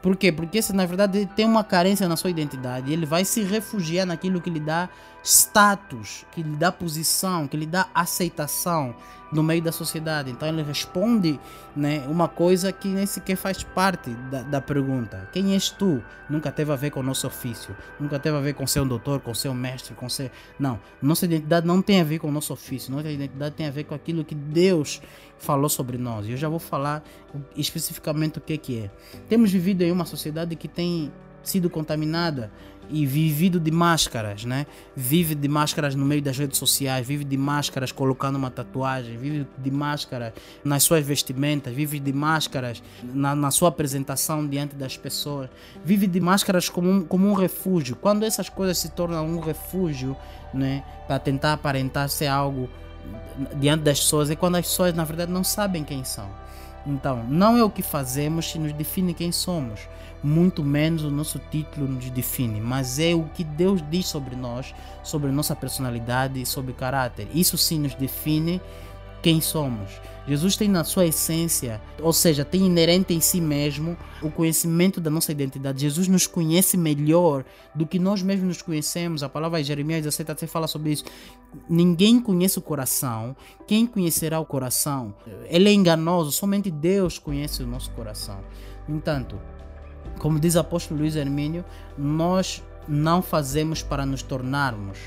Por 0.00 0.16
quê? 0.16 0.32
Porque 0.32 0.58
esse, 0.58 0.72
na 0.72 0.86
verdade, 0.86 1.26
tem 1.36 1.44
uma 1.44 1.62
carência 1.62 2.08
na 2.08 2.16
sua 2.16 2.30
identidade. 2.30 2.92
Ele 2.92 3.04
vai 3.04 3.24
se 3.24 3.42
refugiar 3.42 4.06
naquilo 4.06 4.40
que 4.40 4.50
lhe 4.50 4.60
dá 4.60 4.88
status, 5.24 6.26
que 6.30 6.42
lhe 6.42 6.56
dá 6.56 6.70
posição, 6.70 7.48
que 7.48 7.56
lhe 7.56 7.66
dá 7.66 7.88
aceitação 7.94 8.94
no 9.32 9.42
meio 9.42 9.62
da 9.62 9.72
sociedade. 9.72 10.30
Então 10.30 10.46
ele 10.46 10.62
responde 10.62 11.40
né, 11.74 12.04
uma 12.08 12.28
coisa 12.28 12.70
que 12.70 12.88
nem 12.88 13.06
sequer 13.06 13.36
faz 13.36 13.64
parte 13.64 14.10
da, 14.30 14.42
da 14.42 14.60
pergunta. 14.60 15.28
Quem 15.32 15.54
és 15.54 15.70
tu? 15.70 16.02
Nunca 16.28 16.52
teve 16.52 16.70
a 16.70 16.76
ver 16.76 16.90
com 16.90 17.00
o 17.00 17.02
nosso 17.02 17.26
ofício, 17.26 17.74
nunca 17.98 18.18
teve 18.18 18.36
a 18.36 18.40
ver 18.40 18.54
com 18.54 18.66
ser 18.66 18.80
um 18.80 18.86
doutor, 18.86 19.20
com 19.20 19.34
ser 19.34 19.48
um 19.48 19.54
mestre, 19.54 19.94
com 19.94 20.08
ser. 20.08 20.30
Não, 20.58 20.78
nossa 21.02 21.24
identidade 21.24 21.66
não 21.66 21.80
tem 21.80 22.00
a 22.00 22.04
ver 22.04 22.18
com 22.18 22.28
o 22.28 22.32
nosso 22.32 22.52
ofício, 22.52 22.92
nossa 22.92 23.10
identidade 23.10 23.54
tem 23.54 23.66
a 23.66 23.70
ver 23.70 23.84
com 23.84 23.94
aquilo 23.94 24.24
que 24.24 24.34
Deus 24.34 25.00
falou 25.38 25.68
sobre 25.68 25.96
nós. 25.98 26.26
E 26.26 26.32
eu 26.32 26.36
já 26.36 26.48
vou 26.48 26.58
falar 26.58 27.02
especificamente 27.56 28.38
o 28.38 28.40
que, 28.40 28.56
que 28.58 28.78
é. 28.78 28.90
Temos 29.28 29.50
vivido 29.50 29.82
em 29.82 29.90
uma 29.90 30.04
sociedade 30.04 30.54
que 30.54 30.68
tem 30.68 31.10
sido 31.42 31.68
contaminada 31.68 32.50
e 32.90 33.06
vivido 33.06 33.58
de 33.58 33.70
máscaras, 33.70 34.44
né? 34.44 34.66
Vive 34.94 35.34
de 35.34 35.48
máscaras 35.48 35.94
no 35.94 36.04
meio 36.04 36.22
das 36.22 36.38
redes 36.38 36.58
sociais, 36.58 37.06
vive 37.06 37.24
de 37.24 37.36
máscaras 37.36 37.92
colocando 37.92 38.36
uma 38.36 38.50
tatuagem, 38.50 39.16
vive 39.16 39.46
de 39.58 39.70
máscaras 39.70 40.32
nas 40.64 40.82
suas 40.82 41.04
vestimentas, 41.04 41.74
vive 41.74 41.98
de 41.98 42.12
máscaras 42.12 42.82
na, 43.02 43.34
na 43.34 43.50
sua 43.50 43.68
apresentação 43.68 44.46
diante 44.46 44.74
das 44.76 44.96
pessoas, 44.96 45.48
vive 45.84 46.06
de 46.06 46.20
máscaras 46.20 46.68
como 46.68 46.90
um, 46.90 47.04
como 47.04 47.28
um 47.28 47.34
refúgio. 47.34 47.96
Quando 47.96 48.24
essas 48.24 48.48
coisas 48.48 48.78
se 48.78 48.90
tornam 48.90 49.26
um 49.26 49.40
refúgio, 49.40 50.16
né? 50.52 50.84
Para 51.06 51.18
tentar 51.18 51.54
aparentar 51.54 52.08
ser 52.08 52.26
algo 52.26 52.68
diante 53.56 53.82
das 53.82 54.00
pessoas, 54.00 54.30
é 54.30 54.36
quando 54.36 54.56
as 54.56 54.66
pessoas 54.66 54.94
na 54.94 55.04
verdade 55.04 55.30
não 55.30 55.44
sabem 55.44 55.84
quem 55.84 56.04
são. 56.04 56.43
Então, 56.86 57.24
não 57.28 57.56
é 57.56 57.64
o 57.64 57.70
que 57.70 57.82
fazemos 57.82 58.52
que 58.52 58.58
nos 58.58 58.72
define 58.72 59.14
quem 59.14 59.32
somos 59.32 59.80
muito 60.24 60.64
menos 60.64 61.04
o 61.04 61.10
nosso 61.10 61.38
título 61.50 61.86
nos 61.86 62.08
define, 62.08 62.58
mas 62.58 62.98
é 62.98 63.14
o 63.14 63.24
que 63.34 63.44
Deus 63.44 63.84
diz 63.90 64.06
sobre 64.06 64.34
nós, 64.34 64.74
sobre 65.02 65.30
nossa 65.30 65.54
personalidade 65.54 66.40
e 66.40 66.46
sobre 66.46 66.72
caráter. 66.72 67.28
Isso 67.34 67.58
sim 67.58 67.78
nos 67.78 67.94
define 67.94 68.58
quem 69.24 69.40
somos. 69.40 70.02
Jesus 70.28 70.54
tem 70.54 70.68
na 70.68 70.84
sua 70.84 71.06
essência, 71.06 71.80
ou 72.02 72.12
seja, 72.12 72.44
tem 72.44 72.66
inerente 72.66 73.14
em 73.14 73.20
si 73.20 73.40
mesmo 73.40 73.96
o 74.20 74.30
conhecimento 74.30 75.00
da 75.00 75.08
nossa 75.08 75.32
identidade. 75.32 75.80
Jesus 75.80 76.08
nos 76.08 76.26
conhece 76.26 76.76
melhor 76.76 77.42
do 77.74 77.86
que 77.86 77.98
nós 77.98 78.20
mesmos 78.20 78.48
nos 78.48 78.62
conhecemos. 78.62 79.22
A 79.22 79.28
palavra 79.30 79.62
de 79.62 79.68
Jeremias 79.68 80.02
17 80.02 80.30
até 80.30 80.46
fala 80.46 80.66
sobre 80.66 80.92
isso. 80.92 81.04
Ninguém 81.66 82.20
conhece 82.20 82.58
o 82.58 82.62
coração. 82.62 83.34
Quem 83.66 83.86
conhecerá 83.86 84.38
o 84.38 84.44
coração? 84.44 85.14
Ele 85.46 85.70
é 85.70 85.72
enganoso, 85.72 86.30
somente 86.30 86.70
Deus 86.70 87.18
conhece 87.18 87.62
o 87.62 87.66
nosso 87.66 87.90
coração. 87.92 88.40
No 88.86 88.96
entanto, 88.96 89.40
como 90.18 90.38
diz 90.38 90.54
o 90.54 90.60
apóstolo 90.60 91.00
Luiz 91.00 91.16
Hermínio, 91.16 91.64
nós 91.96 92.62
não 92.86 93.22
fazemos 93.22 93.82
para 93.82 94.04
nos 94.04 94.22
tornarmos, 94.22 94.98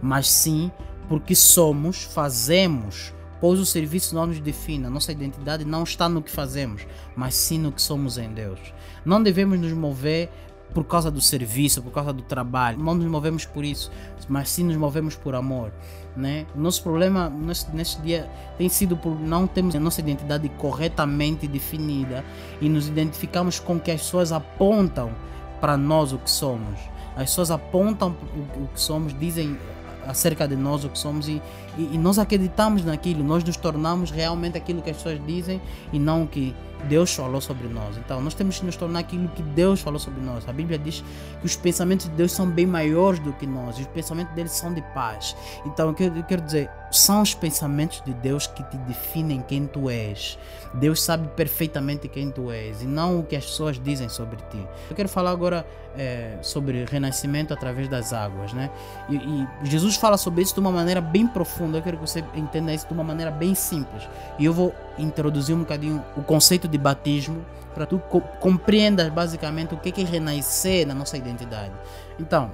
mas 0.00 0.26
sim 0.26 0.70
porque 1.06 1.34
somos, 1.34 2.04
fazemos, 2.04 3.12
pois 3.42 3.58
o 3.58 3.66
serviço 3.66 4.14
não 4.14 4.26
nos 4.28 4.38
define, 4.38 4.86
a 4.86 4.90
nossa 4.90 5.10
identidade 5.10 5.64
não 5.64 5.82
está 5.82 6.08
no 6.08 6.22
que 6.22 6.30
fazemos, 6.30 6.86
mas 7.16 7.34
sim 7.34 7.58
no 7.58 7.72
que 7.72 7.82
somos 7.82 8.16
em 8.16 8.32
Deus. 8.32 8.60
Não 9.04 9.20
devemos 9.20 9.58
nos 9.58 9.72
mover 9.72 10.30
por 10.72 10.84
causa 10.84 11.10
do 11.10 11.20
serviço, 11.20 11.82
por 11.82 11.90
causa 11.90 12.12
do 12.12 12.22
trabalho, 12.22 12.78
não 12.78 12.94
nos 12.94 13.04
movemos 13.06 13.44
por 13.44 13.64
isso, 13.64 13.90
mas 14.28 14.48
sim 14.48 14.62
nos 14.62 14.76
movemos 14.76 15.16
por 15.16 15.34
amor. 15.34 15.72
Né? 16.16 16.46
Nosso 16.54 16.84
problema 16.84 17.28
neste, 17.28 18.00
dia 18.00 18.30
tem 18.56 18.68
sido 18.68 18.96
por 18.96 19.18
não 19.18 19.48
termos 19.48 19.74
a 19.74 19.80
nossa 19.80 20.00
identidade 20.00 20.48
corretamente 20.50 21.48
definida 21.48 22.24
e 22.60 22.68
nos 22.68 22.86
identificamos 22.86 23.58
com 23.58 23.74
o 23.74 23.80
que 23.80 23.90
as 23.90 24.02
pessoas 24.02 24.30
apontam 24.30 25.10
para 25.60 25.76
nós 25.76 26.12
o 26.12 26.18
que 26.18 26.30
somos. 26.30 26.78
As 27.16 27.24
pessoas 27.24 27.50
apontam 27.50 28.14
o 28.56 28.68
que 28.68 28.80
somos, 28.80 29.18
dizem 29.18 29.58
acerca 30.06 30.46
de 30.46 30.56
nós 30.56 30.84
o 30.84 30.88
que 30.88 30.98
somos 30.98 31.28
e, 31.28 31.40
e, 31.76 31.90
e, 31.94 31.98
nós 31.98 32.18
acreditamos 32.18 32.84
naquilo, 32.84 33.22
nós 33.22 33.44
nos 33.44 33.56
tornamos 33.56 34.10
realmente 34.10 34.56
aquilo 34.56 34.82
que 34.82 34.90
as 34.90 34.96
pessoas 34.96 35.20
dizem 35.26 35.60
e 35.92 35.98
não 35.98 36.24
o 36.24 36.26
que 36.26 36.54
Deus 36.88 37.14
falou 37.14 37.40
sobre 37.40 37.68
nós. 37.68 37.96
Então 37.96 38.20
nós 38.20 38.34
temos 38.34 38.58
que 38.58 38.66
nos 38.66 38.76
tornar 38.76 39.00
aquilo 39.00 39.28
que 39.28 39.42
Deus 39.42 39.80
falou 39.80 39.98
sobre 39.98 40.20
nós. 40.20 40.48
A 40.48 40.52
Bíblia 40.52 40.78
diz 40.78 41.04
que 41.40 41.46
os 41.46 41.56
pensamentos 41.56 42.06
de 42.06 42.12
Deus 42.12 42.32
são 42.32 42.48
bem 42.48 42.66
maiores 42.66 43.20
do 43.20 43.32
que 43.32 43.46
nós, 43.46 43.78
e 43.78 43.82
os 43.82 43.88
pensamentos 43.88 44.34
dele 44.34 44.48
são 44.48 44.72
de 44.72 44.82
paz. 44.94 45.36
Então 45.64 45.88
eu 45.88 45.94
quero, 45.94 46.16
eu 46.16 46.24
quero 46.24 46.42
dizer, 46.42 46.70
são 46.90 47.22
os 47.22 47.34
pensamentos 47.34 48.02
de 48.04 48.12
Deus 48.14 48.46
que 48.46 48.62
te 48.64 48.76
definem 48.78 49.42
quem 49.42 49.66
tu 49.66 49.88
és. 49.88 50.38
Deus 50.74 51.02
sabe 51.02 51.28
perfeitamente 51.28 52.08
quem 52.08 52.30
tu 52.30 52.50
és 52.50 52.82
e 52.82 52.86
não 52.86 53.20
o 53.20 53.24
que 53.24 53.36
as 53.36 53.44
pessoas 53.44 53.78
dizem 53.78 54.08
sobre 54.08 54.36
ti. 54.50 54.66
Eu 54.88 54.96
quero 54.96 55.08
falar 55.08 55.30
agora 55.30 55.66
é, 55.96 56.38
sobre 56.42 56.84
renascimento 56.84 57.52
através 57.52 57.88
das 57.88 58.12
águas, 58.12 58.52
né? 58.52 58.70
E, 59.08 59.16
e, 59.16 59.48
Jesus 59.64 59.96
fala 59.96 60.16
sobre 60.16 60.42
isso 60.42 60.54
de 60.54 60.60
uma 60.60 60.70
maneira 60.70 61.00
bem 61.00 61.26
profunda. 61.26 61.78
Eu 61.78 61.82
quero 61.82 61.98
que 61.98 62.06
você 62.06 62.24
entenda 62.34 62.72
isso 62.72 62.86
de 62.86 62.92
uma 62.92 63.04
maneira 63.04 63.30
bem 63.30 63.54
simples. 63.54 64.08
E 64.38 64.44
eu 64.44 64.52
vou 64.52 64.74
introduzir 64.98 65.54
um 65.54 65.60
bocadinho 65.60 66.02
o 66.16 66.22
conceito 66.22 66.68
de 66.72 66.78
batismo 66.78 67.44
para 67.74 67.86
tu 67.86 67.98
co 67.98 68.20
compreendas 68.40 69.08
basicamente 69.10 69.74
o 69.74 69.78
que 69.78 70.00
é 70.00 70.04
renascer 70.04 70.86
na 70.86 70.94
nossa 70.94 71.16
identidade. 71.16 71.72
Então, 72.18 72.50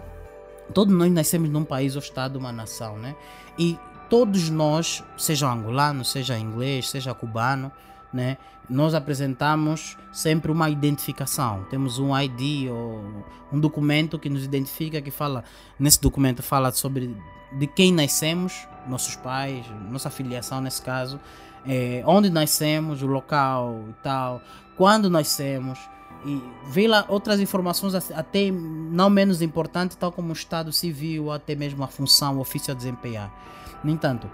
todos 0.75 0.95
nós 0.95 1.11
nascemos 1.11 1.49
num 1.49 1.65
país 1.65 1.95
ou 1.97 2.03
estado, 2.03 2.37
uma 2.37 2.53
nação, 2.53 2.99
né? 2.99 3.17
E 3.59 3.79
todos 4.11 4.51
nós, 4.51 5.03
seja 5.17 5.51
angolano, 5.51 6.05
seja 6.05 6.39
inglês, 6.39 6.91
seja 6.91 7.15
cubano, 7.15 7.73
né? 8.13 8.37
Nós 8.69 8.95
apresentamos 8.95 9.97
sempre 10.13 10.53
uma 10.53 10.69
identificação. 10.69 11.65
Temos 11.71 11.99
um 11.99 12.17
ID 12.19 12.71
ou 12.71 13.25
um 13.53 13.59
documento 13.59 14.19
que 14.19 14.29
nos 14.29 14.45
identifica, 14.45 15.01
que 15.01 15.11
fala, 15.11 15.43
nesse 15.79 16.01
documento 16.01 16.43
fala 16.43 16.71
sobre 16.71 17.17
de 17.53 17.67
quem 17.67 17.93
nascemos, 17.93 18.69
nossos 18.87 19.17
pais, 19.17 19.65
nossa 19.91 20.11
filiação 20.11 20.61
nesse 20.61 20.83
caso, 20.83 21.19
é, 21.67 22.03
onde 22.07 22.31
nascemos, 22.31 23.03
o 23.03 23.07
local 23.07 23.85
e 23.89 23.93
tal, 24.03 24.41
quando 24.77 25.09
nascemos 25.11 25.79
e 26.25 26.43
vê 26.69 26.89
lá 26.89 27.05
outras 27.09 27.41
informações 27.41 27.95
até 27.95 28.51
não 28.51 29.09
menos 29.09 29.41
importantes, 29.41 29.97
tal 29.97 30.11
como 30.11 30.31
o 30.31 30.33
estado 30.33 30.73
civil, 30.73 31.31
até 31.31 31.55
mesmo 31.55 31.83
a 31.85 31.89
função, 31.89 32.37
o 32.37 32.41
ofício 32.41 32.73
a 32.73 32.77
desempenhar. 32.77 33.33
No 33.85 33.91
entanto, 33.91 34.29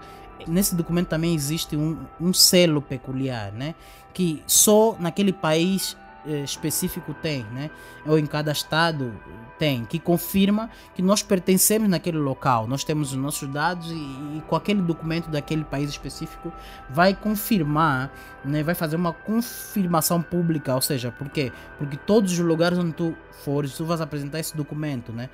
nesse 0.47 0.75
documento 0.75 1.09
também 1.09 1.35
existe 1.35 1.75
um, 1.75 1.97
um 2.19 2.33
selo 2.33 2.81
peculiar, 2.81 3.51
né? 3.51 3.75
Que 4.13 4.41
só 4.47 4.95
naquele 4.99 5.31
país 5.31 5.95
específico 6.43 7.13
tem, 7.13 7.45
né? 7.51 7.69
Ou 8.05 8.17
em 8.17 8.25
cada 8.25 8.51
estado 8.51 9.13
tem, 9.57 9.85
que 9.85 9.99
confirma 9.99 10.69
que 10.93 11.01
nós 11.01 11.23
pertencemos 11.23 11.89
naquele 11.89 12.17
local. 12.17 12.67
Nós 12.67 12.83
temos 12.83 13.11
os 13.11 13.17
nossos 13.17 13.47
dados 13.47 13.91
e, 13.91 13.95
e 13.95 14.43
com 14.47 14.55
aquele 14.55 14.81
documento 14.81 15.29
daquele 15.29 15.63
país 15.63 15.89
específico 15.89 16.51
vai 16.89 17.13
confirmar, 17.13 18.11
né? 18.43 18.63
Vai 18.63 18.75
fazer 18.75 18.95
uma 18.95 19.13
confirmação 19.13 20.21
pública, 20.21 20.75
ou 20.75 20.81
seja, 20.81 21.11
por 21.11 21.29
quê? 21.29 21.51
Porque 21.77 21.97
todos 21.97 22.33
os 22.33 22.39
lugares 22.39 22.77
onde 22.77 22.93
tu 22.93 23.15
fores, 23.43 23.73
tu 23.73 23.85
vais 23.85 24.01
apresentar 24.01 24.39
esse 24.39 24.55
documento, 24.55 25.11
né? 25.11 25.29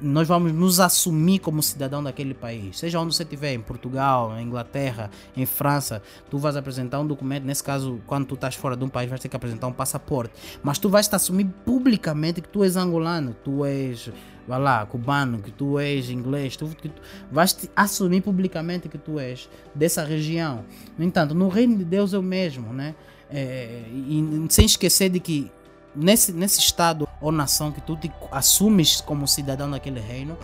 Nós 0.00 0.28
vamos 0.28 0.52
nos 0.52 0.80
assumir 0.80 1.38
como 1.38 1.62
cidadão 1.62 2.02
daquele 2.02 2.34
país. 2.34 2.78
Seja 2.78 3.00
onde 3.00 3.14
você 3.14 3.22
estiver, 3.22 3.54
em 3.54 3.60
Portugal, 3.60 4.36
em 4.38 4.46
Inglaterra, 4.46 5.10
em 5.36 5.46
França, 5.46 6.02
tu 6.30 6.38
vais 6.38 6.56
apresentar 6.56 7.00
um 7.00 7.06
documento. 7.06 7.44
Nesse 7.44 7.62
caso, 7.62 8.00
quando 8.06 8.26
tu 8.26 8.34
estás 8.34 8.54
fora 8.54 8.76
de 8.76 8.84
um 8.84 8.88
país, 8.88 9.08
vais 9.08 9.20
ter 9.20 9.28
que 9.28 9.36
apresentar 9.36 9.66
um 9.66 9.72
passaporte. 9.72 10.34
Mas 10.62 10.78
tu 10.78 10.88
vais 10.88 11.06
te 11.08 11.14
assumir 11.14 11.46
publicamente 11.64 12.40
que 12.40 12.48
tu 12.48 12.62
és 12.62 12.76
angolano, 12.76 13.34
tu 13.42 13.64
és, 13.64 14.10
vai 14.46 14.60
lá, 14.60 14.84
cubano, 14.84 15.40
que 15.40 15.50
tu 15.50 15.78
és 15.78 16.10
inglês, 16.10 16.56
tu, 16.56 16.66
que 16.68 16.88
tu 16.88 17.02
vais 17.30 17.52
te 17.52 17.70
assumir 17.74 18.20
publicamente 18.20 18.88
que 18.88 18.98
tu 18.98 19.18
és 19.18 19.48
dessa 19.74 20.04
região. 20.04 20.64
No 20.98 21.04
entanto, 21.04 21.34
no 21.34 21.48
reino 21.48 21.76
de 21.76 21.84
Deus 21.84 22.12
é 22.12 22.18
o 22.18 22.22
mesmo, 22.22 22.72
né? 22.72 22.94
É, 23.28 23.82
e 23.90 24.46
sem 24.50 24.66
esquecer 24.66 25.08
de 25.08 25.18
que 25.18 25.50
nesse, 25.96 26.32
nesse 26.32 26.60
estado 26.60 27.08
ou 27.20 27.32
nação 27.32 27.72
que 27.72 27.80
tu 27.80 27.96
te 27.96 28.12
assumes 28.30 29.00
como 29.00 29.26
cidadão 29.26 29.70
daquele 29.70 30.00
reino, 30.00 30.36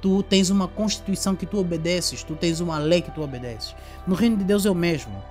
tu 0.00 0.22
tens 0.22 0.50
uma 0.50 0.68
constituição 0.68 1.34
que 1.34 1.46
tu 1.46 1.58
obedeces, 1.58 2.22
tu 2.22 2.36
tens 2.36 2.60
uma 2.60 2.78
lei 2.78 3.02
que 3.02 3.10
tu 3.10 3.22
obedeces. 3.22 3.74
No 4.06 4.14
reino 4.14 4.36
de 4.36 4.44
Deus 4.44 4.64
é 4.66 4.70
o 4.70 4.74
mesmo. 4.74 5.22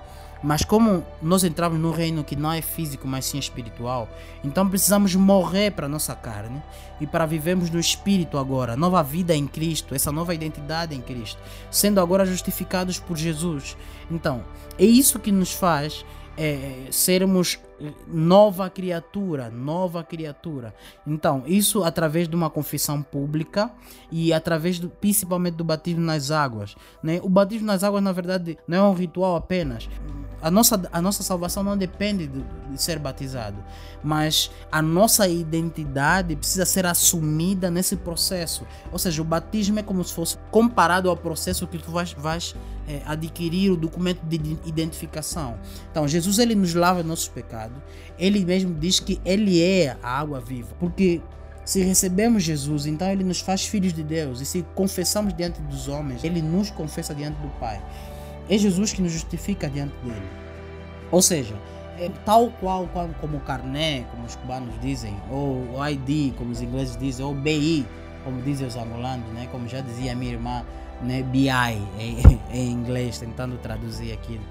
Mas 0.42 0.64
como 0.64 1.04
nós 1.20 1.42
entramos 1.42 1.80
num 1.80 1.90
reino 1.90 2.22
que 2.22 2.36
não 2.36 2.52
é 2.52 2.62
físico, 2.62 3.08
mas 3.08 3.24
sim 3.24 3.38
espiritual, 3.38 4.08
então 4.44 4.68
precisamos 4.68 5.14
morrer 5.16 5.72
para 5.72 5.88
nossa 5.88 6.14
carne 6.14 6.62
e 7.00 7.06
para 7.08 7.26
vivermos 7.26 7.70
no 7.70 7.80
espírito 7.80 8.38
agora, 8.38 8.76
nova 8.76 9.02
vida 9.02 9.34
em 9.34 9.48
Cristo, 9.48 9.96
essa 9.96 10.12
nova 10.12 10.34
identidade 10.34 10.94
em 10.94 11.00
Cristo, 11.00 11.40
sendo 11.72 12.00
agora 12.00 12.24
justificados 12.24 13.00
por 13.00 13.16
Jesus. 13.16 13.76
Então, 14.08 14.44
é 14.78 14.84
isso 14.84 15.18
que 15.18 15.32
nos 15.32 15.52
faz 15.52 16.04
é, 16.38 16.86
sermos 16.92 17.58
nova 18.06 18.70
criatura, 18.70 19.50
nova 19.50 20.04
criatura. 20.04 20.72
Então, 21.04 21.42
isso 21.46 21.82
através 21.82 22.28
de 22.28 22.36
uma 22.36 22.48
confissão 22.48 23.02
pública 23.02 23.70
e 24.10 24.32
através 24.32 24.78
do, 24.78 24.88
principalmente 24.88 25.54
do 25.54 25.64
batismo 25.64 26.00
nas 26.00 26.30
águas. 26.30 26.76
Né? 27.02 27.20
O 27.22 27.28
batismo 27.28 27.66
nas 27.66 27.82
águas, 27.82 28.02
na 28.02 28.12
verdade, 28.12 28.56
não 28.68 28.78
é 28.78 28.82
um 28.88 28.94
ritual 28.94 29.34
apenas. 29.34 29.88
A 30.40 30.50
nossa, 30.50 30.80
a 30.92 31.02
nossa 31.02 31.22
salvação 31.22 31.62
não 31.62 31.76
depende 31.76 32.26
de, 32.26 32.44
de 32.70 32.82
ser 32.82 32.98
batizado, 32.98 33.56
mas 34.02 34.50
a 34.70 34.80
nossa 34.80 35.26
identidade 35.26 36.36
precisa 36.36 36.64
ser 36.64 36.86
assumida 36.86 37.70
nesse 37.70 37.96
processo. 37.96 38.64
Ou 38.92 38.98
seja, 38.98 39.20
o 39.20 39.24
batismo 39.24 39.78
é 39.78 39.82
como 39.82 40.02
se 40.04 40.14
fosse 40.14 40.38
comparado 40.50 41.10
ao 41.10 41.16
processo 41.16 41.66
que 41.66 41.78
tu 41.78 41.90
vais, 41.90 42.12
vais 42.12 42.54
é, 42.86 43.02
adquirir 43.04 43.72
o 43.72 43.76
documento 43.76 44.20
de 44.22 44.36
identificação. 44.64 45.58
Então, 45.90 46.06
Jesus 46.06 46.38
ele 46.38 46.54
nos 46.54 46.74
lava 46.74 47.02
nossos 47.02 47.28
pecados. 47.28 47.76
Ele 48.18 48.44
mesmo 48.44 48.74
diz 48.74 49.00
que 49.00 49.20
ele 49.24 49.62
é 49.62 49.96
a 50.02 50.18
água 50.20 50.40
viva, 50.40 50.74
porque 50.78 51.20
se 51.68 51.82
recebemos 51.82 52.42
Jesus, 52.42 52.86
então 52.86 53.06
ele 53.10 53.22
nos 53.22 53.40
faz 53.40 53.66
filhos 53.66 53.92
de 53.92 54.02
Deus. 54.02 54.40
E 54.40 54.46
se 54.46 54.64
confessamos 54.74 55.34
diante 55.34 55.60
dos 55.60 55.86
homens, 55.86 56.24
ele 56.24 56.40
nos 56.40 56.70
confessa 56.70 57.14
diante 57.14 57.38
do 57.40 57.48
Pai. 57.60 57.82
É 58.48 58.56
Jesus 58.56 58.92
que 58.92 59.02
nos 59.02 59.12
justifica 59.12 59.68
diante 59.68 59.94
dele. 60.02 60.28
Ou 61.10 61.22
seja, 61.22 61.54
é 61.98 62.10
tal 62.24 62.50
qual 62.60 62.88
como 63.20 63.38
o 63.38 63.40
carné, 63.40 64.04
como 64.10 64.24
os 64.24 64.36
cubanos 64.36 64.74
dizem, 64.80 65.16
ou 65.30 65.76
o 65.76 65.86
ID, 65.86 66.34
como 66.36 66.52
os 66.52 66.62
ingleses 66.62 66.96
dizem, 66.96 67.24
ou 67.24 67.34
BI, 67.34 67.86
como 68.24 68.40
dizem 68.42 68.66
os 68.66 68.76
angolanos, 68.76 69.28
né? 69.32 69.48
como 69.50 69.68
já 69.68 69.80
dizia 69.80 70.14
minha 70.14 70.32
irmã, 70.32 70.64
né? 71.02 71.22
BI 71.22 71.48
em, 71.48 72.40
em 72.52 72.70
inglês, 72.70 73.18
tentando 73.18 73.56
traduzir 73.58 74.12
aquilo. 74.12 74.44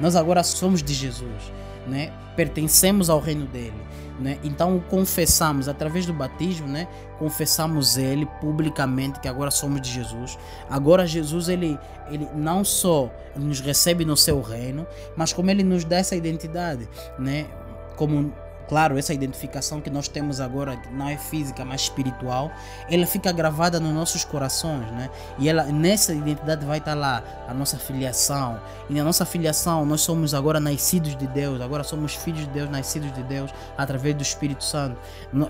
Nós 0.00 0.16
agora 0.16 0.42
somos 0.42 0.82
de 0.82 0.94
Jesus, 0.94 1.52
né? 1.86 2.12
pertencemos 2.36 3.10
ao 3.10 3.20
reino 3.20 3.46
dele. 3.46 3.80
Né? 4.20 4.38
Então 4.44 4.82
confessamos 4.88 5.68
através 5.68 6.06
do 6.06 6.12
batismo, 6.12 6.68
né? 6.68 6.86
Confessamos 7.18 7.96
ele 7.96 8.26
publicamente 8.40 9.18
que 9.18 9.26
agora 9.26 9.50
somos 9.50 9.80
de 9.80 9.90
Jesus. 9.90 10.38
Agora 10.70 11.06
Jesus 11.06 11.48
ele, 11.48 11.78
ele 12.08 12.28
não 12.34 12.62
só 12.62 13.10
nos 13.34 13.60
recebe 13.60 14.04
no 14.04 14.16
seu 14.16 14.40
reino, 14.40 14.86
mas 15.16 15.32
como 15.32 15.50
ele 15.50 15.62
nos 15.62 15.84
dá 15.84 15.96
essa 15.96 16.14
identidade, 16.14 16.88
né? 17.18 17.46
Como 17.96 18.32
Claro, 18.72 18.98
essa 18.98 19.12
identificação 19.12 19.82
que 19.82 19.90
nós 19.90 20.08
temos 20.08 20.40
agora 20.40 20.80
não 20.92 21.06
é 21.06 21.18
física, 21.18 21.62
mas 21.62 21.82
espiritual, 21.82 22.50
ela 22.88 23.04
fica 23.04 23.30
gravada 23.30 23.78
nos 23.78 23.92
nossos 23.92 24.24
corações, 24.24 24.90
né? 24.92 25.10
E 25.38 25.46
ela 25.46 25.64
nessa 25.64 26.14
identidade 26.14 26.64
vai 26.64 26.78
estar 26.78 26.94
lá 26.94 27.22
a 27.46 27.52
nossa 27.52 27.76
filiação. 27.76 28.58
E 28.88 28.94
na 28.94 29.04
nossa 29.04 29.26
filiação 29.26 29.84
nós 29.84 30.00
somos 30.00 30.32
agora 30.32 30.58
nascidos 30.58 31.14
de 31.14 31.26
Deus, 31.26 31.60
agora 31.60 31.84
somos 31.84 32.14
filhos 32.14 32.46
de 32.46 32.46
Deus, 32.46 32.70
nascidos 32.70 33.12
de 33.12 33.22
Deus 33.24 33.50
através 33.76 34.14
do 34.14 34.22
Espírito 34.22 34.64
Santo. 34.64 34.96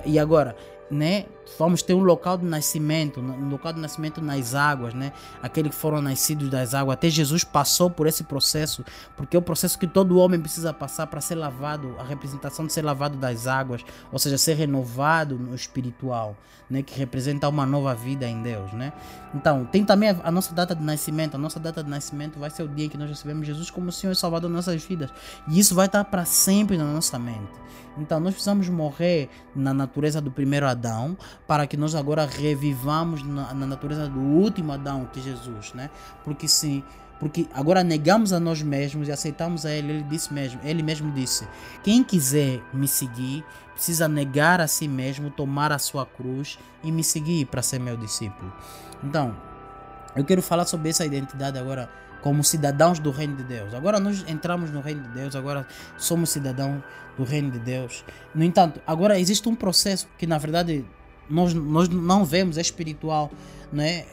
E 0.05 0.19
agora 0.19 0.57
né? 0.93 1.25
Vamos 1.58 1.82
ter 1.82 1.94
um 1.94 2.02
local 2.02 2.38
de 2.38 2.44
nascimento, 2.44 3.20
um 3.20 3.49
local 3.49 3.72
de 3.72 3.80
nascimento 3.80 4.22
nas 4.22 4.54
águas, 4.54 4.94
né? 4.94 5.12
Aqueles 5.42 5.75
que 5.75 5.80
foram 5.80 6.00
nascidos 6.00 6.49
das 6.49 6.75
águas. 6.75 6.94
Até 6.94 7.11
Jesus 7.11 7.44
passou 7.44 7.90
por 7.90 8.06
esse 8.06 8.25
processo, 8.25 8.84
porque 9.16 9.37
é 9.37 9.38
o 9.38 9.42
processo 9.42 9.78
que 9.78 9.87
todo 9.87 10.18
homem 10.18 10.40
precisa 10.40 10.72
passar 10.72 11.06
para 11.08 11.20
ser 11.20 11.34
lavado, 11.34 11.94
a 11.99 12.04
representação 12.04 12.66
de 12.66 12.72
ser 12.72 12.82
lavado 12.82 13.16
das 13.16 13.46
águas, 13.46 13.84
ou 14.11 14.18
seja, 14.18 14.38
ser 14.38 14.54
renovado 14.54 15.38
no 15.38 15.54
espiritual, 15.54 16.37
né? 16.70 16.82
Que 16.82 16.99
representa 16.99 17.49
uma 17.49 17.66
nova 17.66 17.94
vida 17.94 18.26
em 18.26 18.42
Deus, 18.42 18.72
né? 18.72 18.92
Então, 19.34 19.64
tem 19.64 19.84
também 19.84 20.11
a, 20.11 20.16
a 20.25 20.30
nossa 20.30 20.54
data 20.54 20.75
de 20.75 20.82
nascimento. 20.82 21.34
A 21.34 21.38
nossa 21.38 21.61
data 21.61 21.82
de 21.82 21.90
nascimento 21.90 22.38
vai 22.38 22.50
ser 22.50 22.62
o 22.62 22.68
dia 22.68 22.87
em 22.87 22.88
que 22.88 22.96
nós 22.96 23.11
recebemos 23.11 23.46
Jesus 23.46 23.70
como 23.70 23.92
Senhor 23.92 24.12
e 24.12 24.16
Salvador 24.16 24.49
das 24.49 24.66
nossas 24.66 24.82
vidas. 24.84 25.11
E 25.49 25.58
isso 25.58 25.75
vai 25.75 25.87
estar 25.87 26.04
para 26.04 26.25
sempre 26.25 26.78
na 26.78 26.84
nossa 26.84 27.18
mente. 27.18 27.62
Então 27.99 28.18
nós 28.18 28.32
precisamos 28.32 28.68
morrer 28.68 29.28
na 29.54 29.75
natureza 29.75 30.20
do 30.20 30.30
primeiro 30.30 30.66
Adão 30.66 31.16
para 31.46 31.66
que 31.66 31.76
nós 31.76 31.94
agora 31.94 32.26
revivamos 32.26 33.22
na, 33.22 33.52
na 33.54 33.66
natureza 33.66 34.08
do 34.08 34.20
último 34.20 34.72
Adão, 34.72 35.08
que 35.12 35.20
é 35.20 35.22
Jesus, 35.22 35.72
né? 35.74 35.90
Porque 36.24 36.48
se 36.48 36.84
porque 37.18 37.46
agora 37.54 37.84
negamos 37.84 38.32
a 38.32 38.40
nós 38.40 38.62
mesmos 38.62 39.06
e 39.06 39.12
aceitamos 39.12 39.64
a 39.64 39.70
ele, 39.70 39.92
ele 39.92 40.02
disse 40.02 40.34
mesmo, 40.34 40.60
ele 40.64 40.82
mesmo 40.82 41.12
disse: 41.12 41.46
"Quem 41.84 42.02
quiser 42.02 42.60
me 42.72 42.88
seguir, 42.88 43.44
precisa 43.72 44.08
negar 44.08 44.60
a 44.60 44.66
si 44.66 44.88
mesmo, 44.88 45.30
tomar 45.30 45.70
a 45.70 45.78
sua 45.78 46.04
cruz 46.04 46.58
e 46.82 46.90
me 46.90 47.04
seguir 47.04 47.46
para 47.46 47.62
ser 47.62 47.78
meu 47.78 47.96
discípulo". 47.96 48.52
Então, 49.04 49.36
eu 50.16 50.24
quero 50.24 50.42
falar 50.42 50.64
sobre 50.64 50.90
essa 50.90 51.06
identidade 51.06 51.56
agora 51.56 51.88
como 52.22 52.42
cidadãos 52.42 52.98
do 52.98 53.10
reino 53.10 53.36
de 53.36 53.44
Deus. 53.44 53.74
Agora 53.74 53.98
nós 53.98 54.24
entramos 54.28 54.70
no 54.70 54.80
reino 54.80 55.02
de 55.02 55.08
Deus, 55.10 55.36
agora 55.36 55.66
somos 55.96 56.30
cidadãos 56.30 56.82
do 57.16 57.24
reino 57.24 57.50
de 57.50 57.58
Deus. 57.58 58.04
No 58.34 58.44
entanto, 58.44 58.80
agora 58.86 59.18
existe 59.18 59.48
um 59.48 59.54
processo 59.54 60.08
que 60.16 60.26
na 60.26 60.38
verdade 60.38 60.84
nós, 61.29 61.55
nós 61.55 61.88
não 61.88 62.25
vemos, 62.25 62.59
é 62.59 62.61
espiritual, 62.61 63.31
né? 63.73 64.05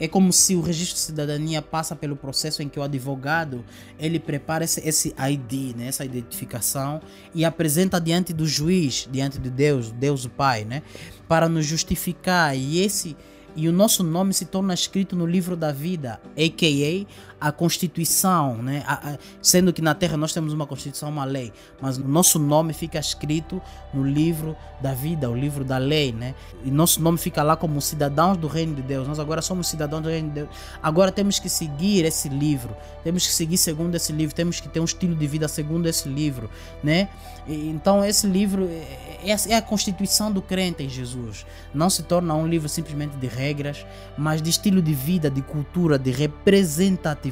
É 0.00 0.08
como 0.08 0.32
se 0.32 0.56
o 0.56 0.60
registro 0.60 0.96
de 0.96 1.00
cidadania 1.00 1.62
passa 1.62 1.94
pelo 1.94 2.16
processo 2.16 2.60
em 2.60 2.68
que 2.68 2.76
o 2.76 2.82
advogado 2.82 3.64
ele 4.00 4.18
prepara 4.18 4.64
esse, 4.64 4.80
esse 4.80 5.14
ID, 5.16 5.76
né? 5.76 5.86
essa 5.86 6.04
identificação 6.04 7.00
e 7.32 7.44
apresenta 7.44 8.00
diante 8.00 8.32
do 8.32 8.44
juiz, 8.44 9.08
diante 9.12 9.38
de 9.38 9.48
Deus, 9.48 9.92
Deus 9.92 10.24
o 10.24 10.28
Pai, 10.28 10.64
né? 10.64 10.82
para 11.28 11.48
nos 11.48 11.64
justificar. 11.64 12.56
E 12.56 12.80
esse 12.80 13.16
e 13.54 13.68
o 13.68 13.72
nosso 13.72 14.02
nome 14.02 14.32
se 14.32 14.46
torna 14.46 14.72
escrito 14.72 15.14
no 15.14 15.26
livro 15.26 15.54
da 15.54 15.70
vida, 15.70 16.20
a.k.a. 16.36 17.06
a 17.42 17.50
Constituição, 17.50 18.62
né? 18.62 18.84
A, 18.86 19.10
a, 19.10 19.18
sendo 19.42 19.72
que 19.72 19.82
na 19.82 19.94
Terra 19.96 20.16
nós 20.16 20.32
temos 20.32 20.52
uma 20.52 20.64
Constituição, 20.64 21.08
uma 21.08 21.24
lei, 21.24 21.52
mas 21.80 21.98
o 21.98 22.06
nosso 22.06 22.38
nome 22.38 22.72
fica 22.72 23.00
escrito 23.00 23.60
no 23.92 24.04
livro 24.04 24.56
da 24.80 24.94
vida, 24.94 25.28
o 25.28 25.34
livro 25.34 25.64
da 25.64 25.76
lei, 25.76 26.12
né? 26.12 26.36
E 26.64 26.70
nosso 26.70 27.02
nome 27.02 27.18
fica 27.18 27.42
lá 27.42 27.56
como 27.56 27.80
cidadãos 27.80 28.36
do 28.36 28.46
reino 28.46 28.76
de 28.76 28.82
Deus. 28.82 29.08
Nós 29.08 29.18
agora 29.18 29.42
somos 29.42 29.66
cidadãos 29.66 30.02
do 30.02 30.08
reino 30.08 30.28
de 30.28 30.34
Deus. 30.34 30.48
Agora 30.80 31.10
temos 31.10 31.40
que 31.40 31.48
seguir 31.48 32.04
esse 32.04 32.28
livro, 32.28 32.76
temos 33.02 33.26
que 33.26 33.32
seguir 33.32 33.56
segundo 33.56 33.96
esse 33.96 34.12
livro, 34.12 34.34
temos 34.34 34.60
que 34.60 34.68
ter 34.68 34.78
um 34.78 34.84
estilo 34.84 35.16
de 35.16 35.26
vida 35.26 35.48
segundo 35.48 35.88
esse 35.88 36.08
livro, 36.08 36.48
né? 36.82 37.08
E, 37.48 37.70
então 37.70 38.04
esse 38.04 38.24
livro 38.24 38.68
é, 38.68 39.30
é, 39.32 39.36
é 39.48 39.56
a 39.56 39.62
constituição 39.62 40.30
do 40.30 40.40
crente 40.40 40.84
em 40.84 40.88
Jesus. 40.88 41.44
Não 41.74 41.90
se 41.90 42.04
torna 42.04 42.34
um 42.34 42.46
livro 42.46 42.68
simplesmente 42.68 43.16
de 43.16 43.26
regras, 43.26 43.84
mas 44.16 44.40
de 44.40 44.50
estilo 44.50 44.80
de 44.80 44.94
vida, 44.94 45.28
de 45.28 45.42
cultura, 45.42 45.98
de 45.98 46.12
representatividade. 46.12 47.31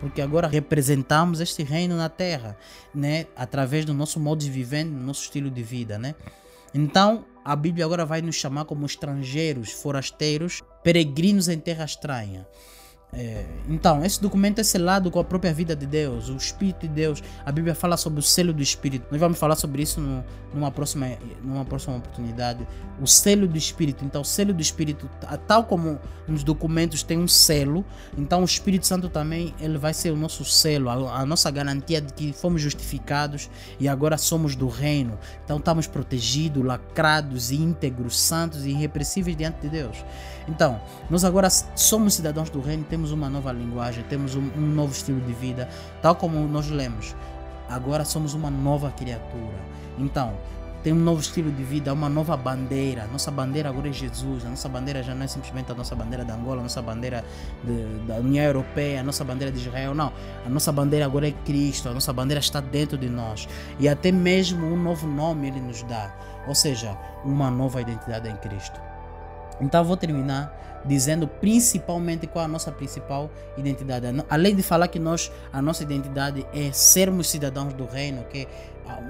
Porque 0.00 0.20
agora 0.20 0.48
representamos 0.48 1.40
este 1.40 1.62
reino 1.62 1.96
na 1.96 2.08
terra, 2.08 2.56
né? 2.94 3.26
através 3.36 3.84
do 3.84 3.94
nosso 3.94 4.18
modo 4.18 4.40
de 4.40 4.50
viver, 4.50 4.84
do 4.84 4.90
nosso 4.90 5.22
estilo 5.22 5.50
de 5.50 5.62
vida. 5.62 5.98
Né? 5.98 6.14
Então, 6.74 7.24
a 7.44 7.54
Bíblia 7.54 7.84
agora 7.84 8.04
vai 8.04 8.22
nos 8.22 8.36
chamar 8.36 8.64
como 8.64 8.86
estrangeiros, 8.86 9.70
forasteiros, 9.70 10.62
peregrinos 10.82 11.48
em 11.48 11.58
terra 11.58 11.84
estranha. 11.84 12.46
É, 13.12 13.44
então, 13.68 14.04
esse 14.04 14.20
documento 14.20 14.60
é 14.60 14.64
selado 14.64 15.10
com 15.10 15.18
a 15.18 15.24
própria 15.24 15.52
vida 15.52 15.74
de 15.74 15.84
Deus, 15.84 16.28
o 16.28 16.36
Espírito 16.36 16.86
de 16.86 16.94
Deus. 16.94 17.22
A 17.44 17.50
Bíblia 17.50 17.74
fala 17.74 17.96
sobre 17.96 18.20
o 18.20 18.22
selo 18.22 18.52
do 18.52 18.62
Espírito. 18.62 19.06
Nós 19.10 19.20
vamos 19.20 19.38
falar 19.38 19.56
sobre 19.56 19.82
isso 19.82 20.00
no, 20.00 20.24
numa, 20.54 20.70
próxima, 20.70 21.08
numa 21.42 21.64
próxima 21.64 21.96
oportunidade. 21.96 22.66
O 23.00 23.06
selo 23.06 23.48
do 23.48 23.58
Espírito. 23.58 24.04
Então, 24.04 24.22
o 24.22 24.24
selo 24.24 24.52
do 24.52 24.62
Espírito, 24.62 25.10
tal 25.46 25.64
como 25.64 25.98
nos 26.28 26.44
documentos 26.44 27.02
tem 27.02 27.18
um 27.18 27.26
selo, 27.26 27.84
então 28.16 28.42
o 28.42 28.44
Espírito 28.44 28.86
Santo 28.86 29.08
também 29.08 29.52
ele 29.58 29.78
vai 29.78 29.92
ser 29.92 30.12
o 30.12 30.16
nosso 30.16 30.44
selo, 30.44 30.88
a, 30.88 31.20
a 31.20 31.26
nossa 31.26 31.50
garantia 31.50 32.00
de 32.00 32.12
que 32.12 32.32
fomos 32.32 32.62
justificados 32.62 33.50
e 33.80 33.88
agora 33.88 34.16
somos 34.16 34.54
do 34.54 34.68
reino. 34.68 35.18
Então, 35.44 35.58
estamos 35.58 35.88
protegidos, 35.88 36.64
lacrados, 36.64 37.50
íntegros, 37.50 38.20
santos 38.20 38.64
e 38.64 38.70
irrepressíveis 38.70 39.36
diante 39.36 39.62
de 39.62 39.68
Deus. 39.68 39.96
Então, 40.48 40.80
nós 41.08 41.24
agora 41.24 41.48
somos 41.50 42.14
cidadãos 42.14 42.50
do 42.50 42.60
reino, 42.60 42.84
temos 42.84 43.12
uma 43.12 43.28
nova 43.28 43.52
linguagem, 43.52 44.04
temos 44.04 44.34
um, 44.34 44.50
um 44.56 44.60
novo 44.60 44.92
estilo 44.92 45.20
de 45.20 45.32
vida, 45.32 45.68
tal 46.02 46.14
como 46.16 46.38
nós 46.48 46.68
lemos. 46.68 47.14
Agora 47.68 48.04
somos 48.04 48.34
uma 48.34 48.50
nova 48.50 48.90
criatura. 48.90 49.58
Então, 49.98 50.34
tem 50.82 50.94
um 50.94 50.98
novo 50.98 51.20
estilo 51.20 51.52
de 51.52 51.62
vida, 51.62 51.92
uma 51.92 52.08
nova 52.08 52.36
bandeira. 52.36 53.06
Nossa 53.12 53.30
bandeira 53.30 53.68
agora 53.68 53.88
é 53.88 53.92
Jesus. 53.92 54.46
A 54.46 54.48
nossa 54.48 54.68
bandeira 54.68 55.02
já 55.02 55.14
não 55.14 55.24
é 55.24 55.26
simplesmente 55.26 55.70
a 55.70 55.74
nossa 55.74 55.94
bandeira 55.94 56.24
da 56.24 56.34
Angola, 56.34 56.60
a 56.60 56.62
nossa 56.62 56.80
bandeira 56.80 57.22
de, 57.62 58.06
da 58.06 58.16
União 58.16 58.44
Europeia, 58.44 59.00
a 59.00 59.02
nossa 59.02 59.22
bandeira 59.22 59.52
de 59.52 59.60
Israel. 59.60 59.94
Não. 59.94 60.10
A 60.44 60.48
nossa 60.48 60.72
bandeira 60.72 61.04
agora 61.04 61.28
é 61.28 61.32
Cristo. 61.32 61.90
A 61.90 61.92
nossa 61.92 62.12
bandeira 62.12 62.40
está 62.40 62.60
dentro 62.60 62.96
de 62.96 63.10
nós. 63.10 63.46
E 63.78 63.88
até 63.88 64.10
mesmo 64.10 64.66
um 64.66 64.82
novo 64.82 65.06
nome 65.06 65.48
ele 65.48 65.60
nos 65.60 65.82
dá. 65.82 66.14
Ou 66.48 66.54
seja, 66.54 66.96
uma 67.24 67.50
nova 67.50 67.82
identidade 67.82 68.28
em 68.28 68.36
Cristo. 68.36 68.89
Então 69.60 69.84
vou 69.84 69.96
terminar 69.96 70.58
dizendo 70.84 71.28
principalmente 71.28 72.26
qual 72.26 72.44
a 72.44 72.48
nossa 72.48 72.72
principal 72.72 73.30
identidade. 73.56 74.06
Além 74.28 74.56
de 74.56 74.62
falar 74.62 74.88
que 74.88 74.98
nós 74.98 75.30
a 75.52 75.60
nossa 75.60 75.82
identidade 75.82 76.46
é 76.54 76.72
sermos 76.72 77.28
cidadãos 77.28 77.74
do 77.74 77.84
reino, 77.84 78.24
que 78.24 78.48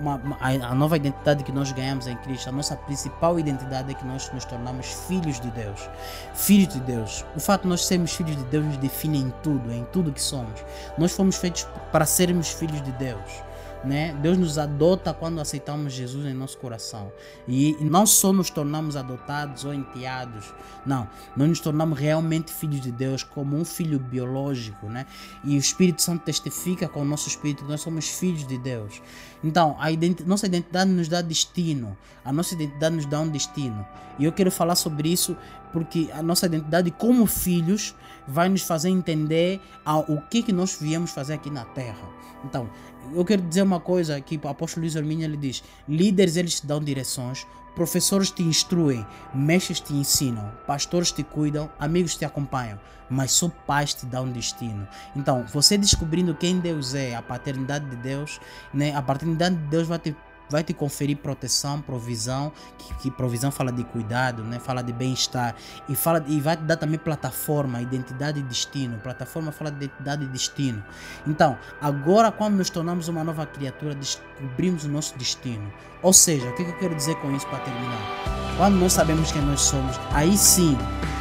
uma, 0.00 0.16
uma, 0.16 0.37
a 0.40 0.75
nova 0.75 0.97
identidade 0.97 1.42
que 1.42 1.52
nós 1.52 1.73
ganhamos 1.73 2.07
em 2.07 2.16
Cristo, 2.19 2.49
a 2.49 2.52
nossa 2.52 2.76
principal 2.76 3.38
identidade 3.38 3.90
é 3.90 3.95
que 3.95 4.04
nós 4.04 4.30
nos 4.33 4.45
tornamos 4.45 4.87
filhos 5.09 5.40
de 5.40 5.50
Deus. 5.50 5.88
Filhos 6.35 6.75
de 6.75 6.80
Deus. 6.80 7.25
O 7.35 7.40
fato 7.40 7.62
de 7.62 7.69
nós 7.69 7.87
sermos 7.87 8.12
filhos 8.12 8.37
de 8.37 8.45
Deus 8.45 8.64
nos 8.64 8.76
define 8.76 9.19
em 9.19 9.33
tudo, 9.42 9.73
em 9.73 9.85
tudo 9.92 10.12
que 10.12 10.21
somos. 10.21 10.64
Nós 10.99 11.12
fomos 11.12 11.37
feitos 11.37 11.66
para 11.90 12.04
sermos 12.04 12.50
filhos 12.50 12.83
de 12.83 12.92
Deus. 12.92 13.50
Né? 13.83 14.15
Deus 14.21 14.37
nos 14.37 14.59
adota 14.59 15.15
quando 15.15 15.41
aceitamos 15.41 15.95
Jesus 15.95 16.27
em 16.27 16.35
nosso 16.35 16.59
coração. 16.59 17.11
E 17.49 17.77
não 17.81 18.05
só 18.05 18.33
nos 18.33 18.51
tornamos 18.51 18.95
adotados 18.95 19.65
ou 19.65 19.73
enteados, 19.73 20.53
não. 20.85 21.09
Nós 21.35 21.49
nos 21.49 21.61
tornamos 21.61 21.99
realmente 21.99 22.53
filhos 22.53 22.81
de 22.81 22.93
Deus, 22.93 23.23
como 23.23 23.57
um 23.57 23.65
filho 23.65 23.99
biológico. 23.99 24.87
Né? 24.87 25.07
E 25.43 25.57
o 25.57 25.59
Espírito 25.59 26.03
Santo 26.03 26.25
testifica 26.25 26.89
com 26.89 27.01
o 27.01 27.05
nosso 27.05 27.29
espírito 27.29 27.65
que 27.65 27.71
nós 27.71 27.81
somos 27.81 28.09
filhos 28.09 28.47
de 28.47 28.59
Deus. 28.59 29.01
Então, 29.43 29.77
a 29.81 29.91
identi 29.91 30.23
nossa 30.25 30.47
identidade 30.47 30.91
nos 30.91 31.09
dá 31.09 31.23
destino. 31.23 31.97
A 32.23 32.33
nossa 32.33 32.55
identidade 32.55 32.97
nos 32.97 33.07
dá 33.07 33.21
um 33.21 33.29
destino. 33.29 33.87
E 34.19 34.25
eu 34.25 34.33
quero 34.33 34.51
falar 34.51 34.75
sobre 34.75 35.09
isso 35.09 35.35
porque 35.73 36.11
a 36.13 36.23
nossa 36.23 36.47
identidade 36.47 36.91
como 36.91 37.26
filhos 37.26 37.95
vai 38.26 38.49
nos 38.49 38.63
fazer 38.63 38.91
entender 38.91 39.61
o 40.09 40.21
que, 40.21 40.43
que 40.43 40.52
nós 40.52 40.76
viemos 40.81 41.11
fazer 41.11 41.35
aqui 41.35 41.50
na 41.50 41.65
Terra. 41.65 42.09
Então, 42.45 42.71
eu 43.15 43.25
quero 43.25 43.43
dizer 43.43 43.63
uma 43.63 43.80
coisa 43.80 44.21
que 44.21 44.41
o 44.43 44.49
apóstolo 44.49 44.84
Luiz 44.84 44.97
Arminha 44.97 45.25
ele 45.25 45.36
diz: 45.36 45.63
líderes 45.89 46.36
eles 46.36 46.60
te 46.60 46.67
dão 46.67 46.80
direções, 46.80 47.47
professores 47.75 48.30
te 48.30 48.43
instruem, 48.43 49.06
mestres 49.34 49.80
te 49.80 49.93
ensinam, 49.93 50.50
pastores 50.67 51.13
te 51.13 51.23
cuidam, 51.23 51.71
amigos 51.78 52.17
te 52.17 52.25
acompanham, 52.25 52.78
mas 53.08 53.32
só 53.32 53.49
pais 53.67 53.95
te 53.95 54.06
dão 54.06 54.30
destino. 54.30 54.86
Então, 55.17 55.45
você 55.52 55.76
descobrindo 55.78 56.34
quem 56.34 56.58
Deus 56.58 56.95
é, 56.95 57.15
a 57.15 57.23
paternidade 57.23 57.89
de 57.89 57.97
Deus, 57.97 58.41
né? 58.73 58.95
A 58.95 59.02
paternidade 59.02 59.56
de 59.56 59.67
Deus 59.69 59.89
vai 59.89 59.99
te 59.99 60.15
vai 60.50 60.65
te 60.65 60.75
conferir 60.75 61.17
proteção, 61.17 61.80
provisão, 61.80 62.52
que, 62.76 62.95
que 62.95 63.10
provisão 63.10 63.50
fala 63.50 63.73
de 63.73 63.84
cuidado, 63.84 64.43
né? 64.43 64.58
fala 64.58 64.82
de 64.82 64.93
bem-estar 64.93 65.54
e 65.89 65.95
fala 65.95 66.23
e 66.26 66.41
vai 66.41 66.56
te 66.56 66.65
dar 66.65 66.76
também 66.76 66.99
plataforma, 66.99 67.80
identidade 67.80 68.41
e 68.41 68.43
destino. 68.43 68.99
Plataforma 68.99 69.52
fala 69.52 69.71
de 69.71 69.84
identidade 69.84 70.25
e 70.25 70.28
destino. 70.28 70.82
Então, 71.26 71.56
agora 71.80 72.32
quando 72.32 72.56
nos 72.56 72.71
tornamos 72.71 73.08
uma 73.08 73.23
nova 73.23 73.47
criatura, 73.47 73.95
descobrimos 73.95 74.84
o 74.84 74.89
nosso 74.89 75.17
destino. 75.17 75.73
Ou 76.02 76.13
seja, 76.13 76.49
o 76.49 76.54
que 76.54 76.63
eu 76.63 76.78
quero 76.78 76.95
dizer 76.95 77.15
com 77.17 77.30
isso 77.34 77.47
para 77.47 77.60
terminar? 77.60 78.41
Quando 78.56 78.76
nós 78.76 78.93
sabemos 78.93 79.32
quem 79.32 79.43
nós 79.43 79.60
somos, 79.60 79.99
aí 80.13 80.36
sim 80.36 80.76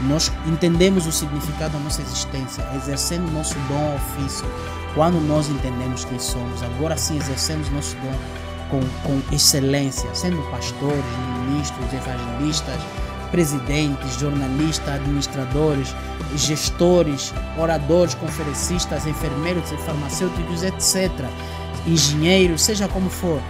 nós 0.07 0.31
entendemos 0.45 1.05
o 1.05 1.11
significado 1.11 1.77
da 1.77 1.79
nossa 1.79 2.01
existência, 2.01 2.65
exercendo 2.75 3.31
nosso 3.31 3.55
dom 3.67 3.95
ofício. 3.95 4.45
Quando 4.93 5.19
nós 5.21 5.47
entendemos 5.49 6.03
quem 6.03 6.19
somos, 6.19 6.63
agora 6.63 6.97
sim 6.97 7.17
exercemos 7.17 7.69
nosso 7.69 7.95
dom 7.97 8.48
com, 8.69 8.79
com 9.03 9.21
excelência, 9.33 10.13
sendo 10.13 10.41
pastores, 10.49 11.03
ministros, 11.47 11.93
evangelistas, 11.93 12.81
presidentes, 13.31 14.19
jornalistas, 14.19 14.95
administradores, 14.95 15.95
gestores, 16.35 17.33
oradores, 17.57 18.15
conferencistas, 18.15 19.05
enfermeiros, 19.05 19.69
farmacêuticos, 19.85 20.63
etc. 20.63 21.11
Engenheiros, 21.85 22.61
seja 22.61 22.87
como 22.87 23.09
for, 23.09 23.41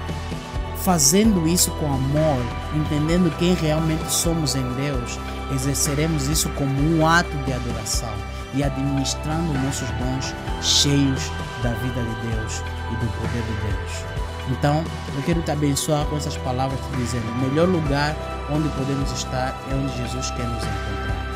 fazendo 0.83 1.47
isso 1.47 1.71
com 1.71 1.87
amor, 1.87 2.41
entendendo 2.75 3.35
quem 3.37 3.53
realmente 3.53 4.11
somos 4.11 4.55
em 4.55 4.73
Deus, 4.73 5.19
exerceremos 5.53 6.27
isso 6.27 6.49
como 6.49 6.71
um 6.71 7.05
ato 7.05 7.35
de 7.45 7.53
adoração 7.53 8.13
e 8.53 8.63
administrando 8.63 9.53
nossos 9.65 9.89
dons 9.91 10.33
cheios 10.61 11.31
da 11.61 11.71
vida 11.71 12.01
de 12.01 12.27
Deus 12.27 12.63
e 12.91 12.95
do 12.95 13.11
poder 13.13 13.43
de 13.43 13.53
Deus. 13.67 14.28
Então, 14.49 14.83
eu 15.15 15.21
quero 15.23 15.41
te 15.41 15.51
abençoar 15.51 16.05
com 16.05 16.17
essas 16.17 16.37
palavras, 16.37 16.79
te 16.79 16.97
dizendo: 16.97 17.29
o 17.31 17.35
melhor 17.35 17.67
lugar 17.67 18.15
onde 18.49 18.67
podemos 18.69 19.11
estar 19.11 19.55
é 19.69 19.75
onde 19.75 19.95
Jesus 19.97 20.31
quer 20.31 20.47
nos 20.47 20.63
encontrar. 20.63 21.29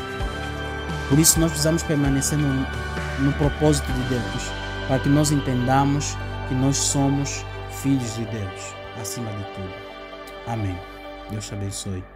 Por 1.08 1.18
isso, 1.18 1.38
nós 1.38 1.50
precisamos 1.50 1.82
permanecer 1.82 2.38
no, 2.38 2.66
no 3.20 3.32
propósito 3.34 3.90
de 3.92 4.02
Deus, 4.08 4.50
para 4.88 4.98
que 4.98 5.08
nós 5.08 5.30
entendamos 5.30 6.16
que 6.48 6.54
nós 6.54 6.76
somos 6.76 7.44
filhos 7.82 8.14
de 8.16 8.24
Deus, 8.26 8.74
acima 9.00 9.30
de 9.30 9.44
tudo. 9.54 9.74
Amém. 10.46 10.78
Deus 11.30 11.46
te 11.46 11.54
abençoe. 11.54 12.13